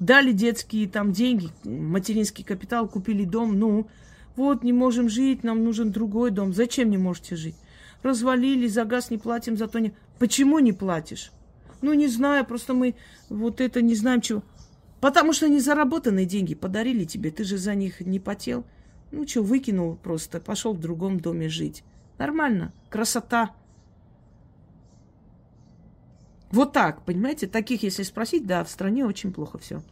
Дали 0.00 0.32
детские 0.32 0.88
там 0.88 1.12
деньги, 1.12 1.50
материнский 1.64 2.42
капитал, 2.42 2.88
купили 2.88 3.24
дом. 3.24 3.58
Ну, 3.58 3.86
вот 4.34 4.64
не 4.64 4.72
можем 4.72 5.08
жить, 5.08 5.44
нам 5.44 5.62
нужен 5.62 5.92
другой 5.92 6.30
дом. 6.32 6.52
Зачем 6.52 6.90
не 6.90 6.98
можете 6.98 7.36
жить? 7.36 7.56
развалили, 8.02 8.66
за 8.66 8.84
газ 8.84 9.10
не 9.10 9.18
платим, 9.18 9.56
зато 9.56 9.78
не... 9.78 9.92
Почему 10.20 10.58
не 10.58 10.74
платишь? 10.74 11.32
Ну, 11.80 11.94
не 11.94 12.06
знаю, 12.06 12.44
просто 12.44 12.74
мы 12.74 12.94
вот 13.30 13.62
это 13.62 13.80
не 13.80 13.94
знаем 13.94 14.20
чего. 14.20 14.42
Потому 15.00 15.32
что 15.32 15.48
не 15.48 15.60
заработанные 15.60 16.26
деньги 16.26 16.54
подарили 16.54 17.06
тебе, 17.06 17.30
ты 17.30 17.42
же 17.42 17.56
за 17.56 17.74
них 17.74 18.00
не 18.00 18.20
потел. 18.20 18.66
Ну, 19.12 19.26
что, 19.26 19.42
выкинул 19.42 19.96
просто, 19.96 20.38
пошел 20.38 20.74
в 20.74 20.78
другом 20.78 21.20
доме 21.20 21.48
жить. 21.48 21.84
Нормально, 22.18 22.74
красота. 22.90 23.52
Вот 26.50 26.74
так, 26.74 27.02
понимаете? 27.06 27.46
Таких, 27.46 27.82
если 27.82 28.02
спросить, 28.02 28.46
да, 28.46 28.62
в 28.62 28.68
стране 28.68 29.06
очень 29.06 29.32
плохо 29.32 29.56
все. 29.56 29.82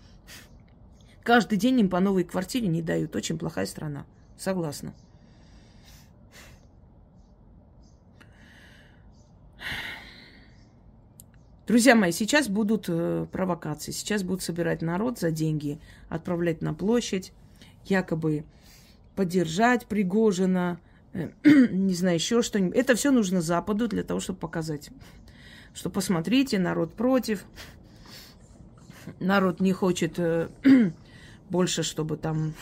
Каждый 1.23 1.57
день 1.57 1.81
им 1.81 1.89
по 1.89 2.01
новой 2.01 2.25
квартире 2.25 2.69
не 2.69 2.83
дают. 2.83 3.17
Очень 3.17 3.39
плохая 3.39 3.65
страна. 3.65 4.05
Согласна. 4.37 4.93
Друзья 11.69 11.95
мои, 11.95 12.13
сейчас 12.13 12.49
будут 12.49 12.87
э, 12.89 13.27
провокации. 13.31 13.93
Сейчас 13.93 14.23
будут 14.23 14.43
собирать 14.43 14.81
народ 14.81 15.19
за 15.19 15.31
деньги, 15.31 15.79
отправлять 16.09 16.63
на 16.63 16.73
площадь, 16.73 17.35
якобы 17.85 18.47
поддержать 19.15 19.85
Пригожина, 19.85 20.81
э, 21.13 21.29
не 21.45 21.93
знаю, 21.93 22.15
еще 22.15 22.41
что-нибудь. 22.41 22.75
Это 22.75 22.95
все 22.95 23.11
нужно 23.11 23.43
Западу 23.43 23.87
для 23.87 24.03
того, 24.03 24.19
чтобы 24.19 24.39
показать, 24.39 24.89
что 25.75 25.91
посмотрите, 25.91 26.59
народ 26.59 26.95
против, 26.95 27.45
народ 29.21 29.61
не 29.61 29.75
хочет 29.75 30.15
э, 30.17 30.49
больше, 31.51 31.83
чтобы 31.83 32.17
там 32.17 32.55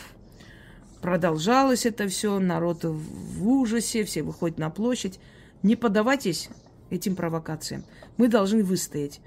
продолжалось 1.00 1.86
это 1.86 2.08
все, 2.08 2.40
народ 2.40 2.82
в 2.82 3.48
ужасе, 3.48 4.02
все 4.02 4.24
выходят 4.24 4.58
на 4.58 4.68
площадь. 4.68 5.20
Не 5.62 5.76
поддавайтесь 5.76 6.50
этим 6.90 7.16
провокациям. 7.16 7.84
Мы 8.16 8.28
должны 8.28 8.62
выстоять. 8.62 9.20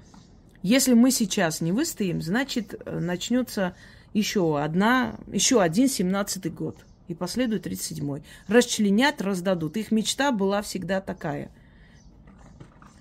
Если 0.62 0.92
мы 0.94 1.10
сейчас 1.10 1.60
не 1.60 1.72
выстоим, 1.72 2.20
значит, 2.20 2.74
э, 2.84 2.98
начнется 2.98 3.74
еще 4.12 4.60
одна, 4.60 5.16
еще 5.32 5.62
один 5.62 5.88
семнадцатый 5.88 6.50
год. 6.50 6.76
И 7.08 7.14
последует 7.14 7.66
37-й. 7.66 8.22
Расчленят, 8.46 9.20
раздадут. 9.20 9.76
Их 9.76 9.90
мечта 9.90 10.30
была 10.30 10.62
всегда 10.62 11.00
такая. 11.00 11.50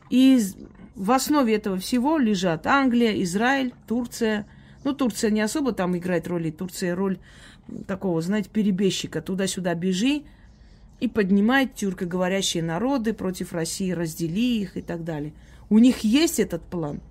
И 0.09 0.41
в 0.95 1.11
основе 1.11 1.53
этого 1.55 1.77
всего 1.77 2.17
лежат 2.17 2.65
Англия, 2.65 3.21
Израиль, 3.21 3.73
Турция. 3.87 4.47
Ну, 4.83 4.93
Турция 4.93 5.29
не 5.29 5.41
особо 5.41 5.73
там 5.73 5.95
играет 5.95 6.27
роли. 6.27 6.49
Турция 6.49 6.95
роль 6.95 7.19
такого, 7.85 8.21
знаете, 8.21 8.49
перебежчика. 8.49 9.21
Туда-сюда 9.21 9.75
бежи, 9.75 10.23
и 10.99 11.07
поднимает 11.07 11.75
тюркоговорящие 11.75 12.63
народы 12.63 13.13
против 13.13 13.53
России, 13.53 13.91
раздели 13.91 14.61
их 14.61 14.77
и 14.77 14.81
так 14.81 15.03
далее. 15.03 15.33
У 15.69 15.79
них 15.79 15.99
есть 15.99 16.39
этот 16.39 16.63
план. 16.63 17.01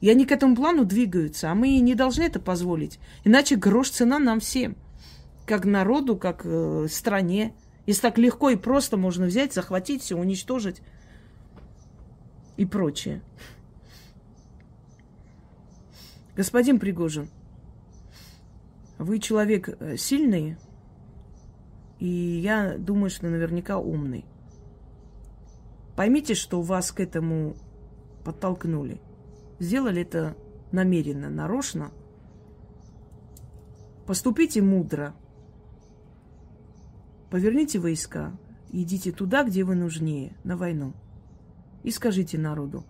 И 0.00 0.10
они 0.10 0.26
к 0.26 0.32
этому 0.32 0.54
плану 0.54 0.84
двигаются, 0.84 1.50
а 1.50 1.54
мы 1.54 1.78
не 1.78 1.94
должны 1.94 2.22
это 2.22 2.38
позволить. 2.38 3.00
Иначе 3.24 3.56
грош 3.56 3.90
цена 3.90 4.18
нам 4.18 4.40
всем. 4.40 4.76
Как 5.46 5.64
народу, 5.64 6.16
как 6.16 6.42
э, 6.44 6.86
стране. 6.90 7.54
Если 7.86 8.02
так 8.02 8.18
легко 8.18 8.50
и 8.50 8.56
просто 8.56 8.96
можно 8.96 9.26
взять, 9.26 9.54
захватить 9.54 10.02
все, 10.02 10.16
уничтожить 10.16 10.82
и 12.56 12.66
прочее. 12.66 13.22
Господин 16.36 16.78
Пригожин, 16.78 17.28
вы 18.98 19.18
человек 19.18 19.68
э, 19.68 19.96
сильный, 19.96 20.56
и 21.98 22.06
я 22.06 22.76
думаю, 22.78 23.10
что 23.10 23.26
наверняка 23.28 23.78
умный. 23.78 24.24
Поймите, 25.96 26.34
что 26.34 26.62
вас 26.62 26.92
к 26.92 27.00
этому 27.00 27.56
подтолкнули. 28.24 29.00
Сделали 29.58 30.02
это 30.02 30.36
намеренно, 30.70 31.28
нарочно. 31.28 31.90
Поступите 34.06 34.62
мудро. 34.62 35.14
Поверните 37.30 37.78
войска, 37.78 38.32
идите 38.70 39.12
туда, 39.12 39.42
где 39.42 39.64
вы 39.64 39.74
нужнее, 39.74 40.36
на 40.44 40.56
войну. 40.56 40.94
И 41.82 41.90
скажите 41.90 42.38
народу, 42.38 42.84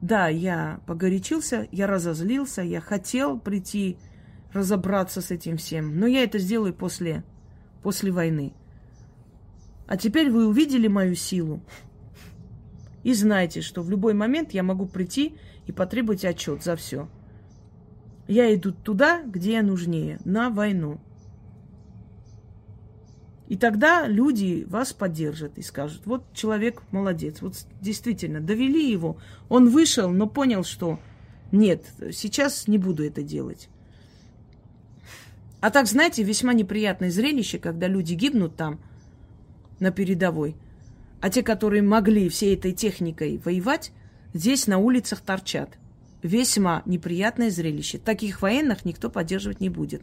да, 0.00 0.28
я 0.28 0.80
погорячился, 0.86 1.68
я 1.70 1.86
разозлился, 1.86 2.62
я 2.62 2.80
хотел 2.80 3.38
прийти 3.38 3.98
разобраться 4.52 5.20
с 5.20 5.30
этим 5.30 5.56
всем, 5.56 5.98
но 5.98 6.06
я 6.06 6.24
это 6.24 6.38
сделаю 6.38 6.74
после 6.74 7.24
после 7.82 8.10
войны. 8.10 8.52
А 9.86 9.96
теперь 9.96 10.30
вы 10.30 10.46
увидели 10.46 10.88
мою 10.88 11.14
силу 11.14 11.60
и 13.02 13.14
знаете, 13.14 13.60
что 13.60 13.82
в 13.82 13.90
любой 13.90 14.14
момент 14.14 14.52
я 14.52 14.62
могу 14.62 14.86
прийти 14.86 15.36
и 15.66 15.72
потребовать 15.72 16.24
отчет 16.24 16.62
за 16.62 16.76
все. 16.76 17.08
Я 18.28 18.54
иду 18.54 18.72
туда, 18.72 19.22
где 19.22 19.52
я 19.52 19.62
нужнее, 19.62 20.18
на 20.24 20.50
войну. 20.50 21.00
И 23.48 23.56
тогда 23.56 24.06
люди 24.06 24.64
вас 24.66 24.92
поддержат 24.92 25.58
и 25.58 25.62
скажут, 25.62 26.06
вот 26.06 26.32
человек 26.32 26.82
молодец, 26.90 27.42
вот 27.42 27.54
действительно, 27.82 28.40
довели 28.40 28.90
его, 28.90 29.18
он 29.50 29.68
вышел, 29.68 30.10
но 30.10 30.26
понял, 30.26 30.64
что 30.64 30.98
нет, 31.50 31.84
сейчас 32.12 32.66
не 32.66 32.78
буду 32.78 33.04
это 33.04 33.22
делать. 33.22 33.68
А 35.62 35.70
так, 35.70 35.86
знаете, 35.86 36.24
весьма 36.24 36.54
неприятное 36.54 37.08
зрелище, 37.08 37.60
когда 37.60 37.86
люди 37.86 38.14
гибнут 38.14 38.56
там, 38.56 38.80
на 39.78 39.92
передовой, 39.92 40.56
а 41.20 41.30
те, 41.30 41.44
которые 41.44 41.82
могли 41.82 42.28
всей 42.28 42.56
этой 42.56 42.72
техникой 42.72 43.40
воевать, 43.44 43.92
здесь 44.34 44.66
на 44.66 44.78
улицах 44.78 45.20
торчат. 45.20 45.78
Весьма 46.20 46.82
неприятное 46.84 47.48
зрелище. 47.48 47.98
Таких 47.98 48.42
военных 48.42 48.84
никто 48.84 49.08
поддерживать 49.08 49.60
не 49.60 49.68
будет. 49.68 50.02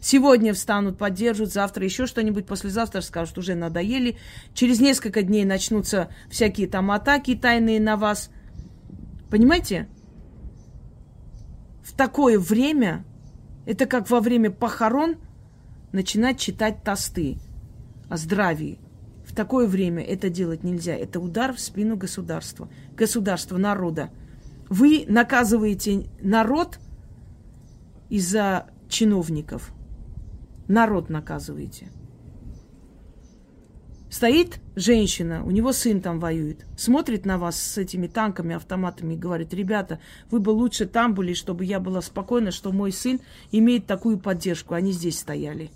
Сегодня 0.00 0.52
встанут, 0.52 0.98
поддержат, 0.98 1.52
завтра 1.52 1.84
еще 1.84 2.06
что-нибудь, 2.06 2.46
послезавтра 2.46 3.00
скажут, 3.00 3.38
уже 3.38 3.54
надоели. 3.54 4.16
Через 4.54 4.80
несколько 4.80 5.22
дней 5.22 5.44
начнутся 5.44 6.08
всякие 6.28 6.66
там 6.66 6.90
атаки 6.90 7.36
тайные 7.36 7.80
на 7.80 7.96
вас. 7.96 8.28
Понимаете? 9.30 9.88
В 11.84 11.92
такое 11.92 12.40
время 12.40 13.04
это 13.66 13.86
как 13.86 14.08
во 14.08 14.20
время 14.20 14.50
похорон 14.50 15.16
начинать 15.92 16.38
читать 16.38 16.82
тосты 16.82 17.36
о 18.08 18.16
здравии. 18.16 18.78
такое 19.34 19.66
время 19.66 20.02
это 20.02 20.30
делать 20.30 20.64
нельзя. 20.64 20.94
Это 20.94 21.20
удар 21.20 21.52
в 21.52 21.60
спину 21.60 21.96
государства. 21.96 22.68
Государства, 22.96 23.58
народа. 23.58 24.10
Вы 24.68 25.04
наказываете 25.08 26.06
народ 26.20 26.78
из-за 28.08 28.68
чиновников. 28.88 29.72
Народ 30.68 31.10
наказываете. 31.10 31.88
Стоит 34.08 34.60
женщина, 34.76 35.44
у 35.44 35.50
него 35.50 35.72
сын 35.72 36.00
там 36.00 36.20
воюет, 36.20 36.64
смотрит 36.76 37.26
на 37.26 37.38
вас 37.38 37.60
с 37.60 37.76
этими 37.76 38.06
танками, 38.06 38.54
автоматами 38.54 39.14
и 39.14 39.18
говорит, 39.18 39.52
ребята, 39.52 39.98
вы 40.30 40.38
бы 40.38 40.50
лучше 40.50 40.86
там 40.86 41.12
были, 41.12 41.34
чтобы 41.34 41.64
я 41.64 41.80
была 41.80 42.00
спокойна, 42.00 42.52
что 42.52 42.72
мой 42.72 42.92
сын 42.92 43.20
имеет 43.50 43.86
такую 43.86 44.18
поддержку, 44.18 44.74
они 44.74 44.92
здесь 44.92 45.18
стояли. 45.18 45.70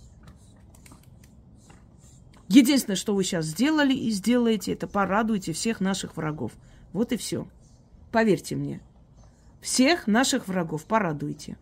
Единственное, 2.49 2.97
что 2.97 3.15
вы 3.15 3.25
сейчас 3.25 3.47
сделали 3.47 3.95
и 3.95 4.11
сделаете, 4.11 4.73
это 4.73 4.87
порадуйте 4.87 5.53
всех 5.53 5.81
наших 5.81 6.17
врагов. 6.17 6.53
Вот 6.93 7.13
и 7.13 7.17
все. 7.17 7.47
Поверьте 8.11 8.57
мне. 8.57 8.81
Всех 9.61 10.07
наших 10.07 10.49
врагов 10.49 10.85
порадуйте. 10.85 11.59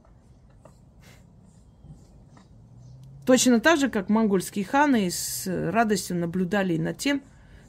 Точно 3.29 3.61
так 3.61 3.79
же, 3.79 3.91
как 3.91 4.09
монгольские 4.09 4.65
ханы 4.65 5.11
с 5.11 5.47
радостью 5.47 6.17
наблюдали 6.17 6.79
над 6.79 6.97
тем, 6.97 7.23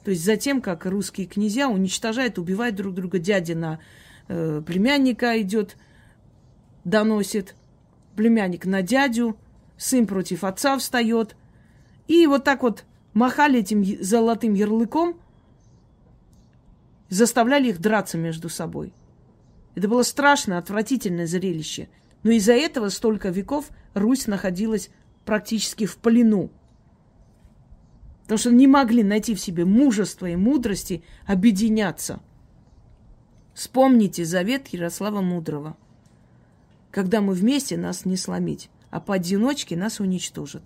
то 0.05 0.12
есть 0.12 0.24
за 0.24 0.38
тем, 0.38 0.62
как 0.62 0.86
русские 0.86 1.28
князья 1.28 1.68
уничтожают, 1.68 2.39
убивают 2.39 2.78
друг 2.78 2.95
друга. 2.95 3.20
Дядя 3.20 3.55
на 3.55 3.80
э, 4.30 4.62
племянника 4.66 5.41
идет, 5.41 5.76
доносит, 6.86 7.55
племянник 8.16 8.66
на 8.66 8.82
дядю, 8.84 9.38
сын 9.76 10.07
против 10.07 10.45
отца 10.45 10.78
встает. 10.78 11.36
И 12.07 12.26
вот 12.26 12.45
так 12.45 12.64
вот 12.64 12.86
махали 13.14 13.60
этим 13.60 13.84
золотым 14.01 14.53
ярлыком, 14.53 15.20
заставляли 17.10 17.68
их 17.68 17.82
драться 17.82 18.18
между 18.18 18.47
собой. 18.47 18.93
Это 19.76 19.89
было 19.89 20.03
страшное, 20.03 20.57
отвратительное 20.57 21.28
зрелище. 21.28 21.89
Но 22.24 22.32
из-за 22.32 22.53
этого 22.53 22.88
столько 22.88 23.28
веков 23.28 23.72
Русь 23.93 24.26
находилась 24.26 24.89
практически 25.30 25.86
в 25.86 25.98
плену. 25.98 26.50
Потому 28.24 28.40
что 28.40 28.52
не 28.52 28.66
могли 28.66 29.04
найти 29.04 29.36
в 29.36 29.40
себе 29.40 29.64
мужество 29.64 30.26
и 30.26 30.36
мудрости 30.36 31.04
объединяться. 31.28 32.20
Вспомните 33.54 34.26
завет 34.26 34.70
Ярослава 34.70 35.22
Мудрого. 35.22 35.78
Когда 36.90 37.22
мы 37.22 37.34
вместе, 37.34 37.78
нас 37.78 38.06
не 38.06 38.18
сломить, 38.18 38.72
а 38.90 39.00
поодиночке 39.00 39.78
нас 39.78 40.00
уничтожат. 40.00 40.64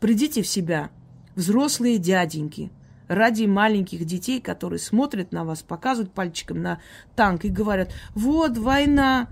Придите 0.00 0.40
в 0.40 0.48
себя, 0.48 0.88
взрослые 1.34 1.98
дяденьки, 1.98 2.72
ради 3.06 3.44
маленьких 3.44 4.06
детей, 4.06 4.40
которые 4.40 4.78
смотрят 4.78 5.30
на 5.30 5.44
вас, 5.44 5.62
показывают 5.62 6.14
пальчиком 6.14 6.62
на 6.62 6.80
танк 7.16 7.44
и 7.44 7.50
говорят, 7.50 7.92
вот 8.14 8.56
война. 8.56 9.28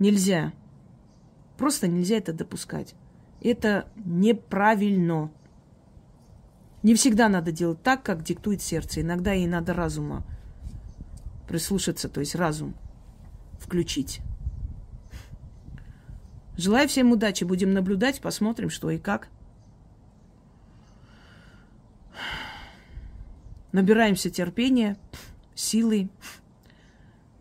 Нельзя. 0.00 0.52
Просто 1.56 1.88
нельзя 1.88 2.16
это 2.16 2.32
допускать. 2.32 2.94
Это 3.40 3.88
неправильно. 4.04 5.30
Не 6.82 6.94
всегда 6.94 7.28
надо 7.28 7.52
делать 7.52 7.82
так, 7.82 8.02
как 8.02 8.22
диктует 8.22 8.62
сердце. 8.62 9.00
Иногда 9.00 9.34
и 9.34 9.46
надо 9.46 9.74
разума 9.74 10.24
прислушаться, 11.48 12.08
то 12.08 12.20
есть 12.20 12.34
разум 12.34 12.74
включить. 13.58 14.20
Желаю 16.56 16.88
всем 16.88 17.12
удачи. 17.12 17.44
Будем 17.44 17.72
наблюдать, 17.72 18.20
посмотрим, 18.20 18.70
что 18.70 18.90
и 18.90 18.98
как. 18.98 19.28
Набираемся 23.72 24.30
терпения, 24.30 24.96
силы. 25.54 26.08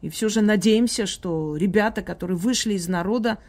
И 0.01 0.09
все 0.09 0.27
же 0.27 0.41
надеемся, 0.41 1.05
что 1.05 1.55
ребята, 1.55 2.01
которые 2.01 2.37
вышли 2.37 2.73
из 2.73 2.87
народа, 2.87 3.39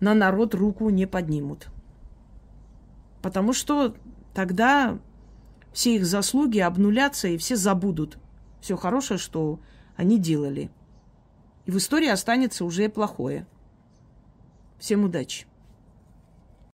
на 0.00 0.14
народ 0.14 0.54
руку 0.54 0.90
не 0.90 1.06
поднимут. 1.06 1.68
Потому 3.22 3.52
что 3.52 3.94
тогда 4.34 4.98
все 5.72 5.96
их 5.96 6.06
заслуги 6.06 6.58
обнулятся, 6.58 7.28
и 7.28 7.38
все 7.38 7.56
забудут 7.56 8.18
все 8.66 8.76
хорошее, 8.76 9.18
что 9.20 9.60
они 9.94 10.18
делали. 10.18 10.70
И 11.66 11.70
в 11.70 11.78
истории 11.78 12.08
останется 12.08 12.64
уже 12.64 12.88
плохое. 12.88 13.46
Всем 14.80 15.04
удачи! 15.04 15.46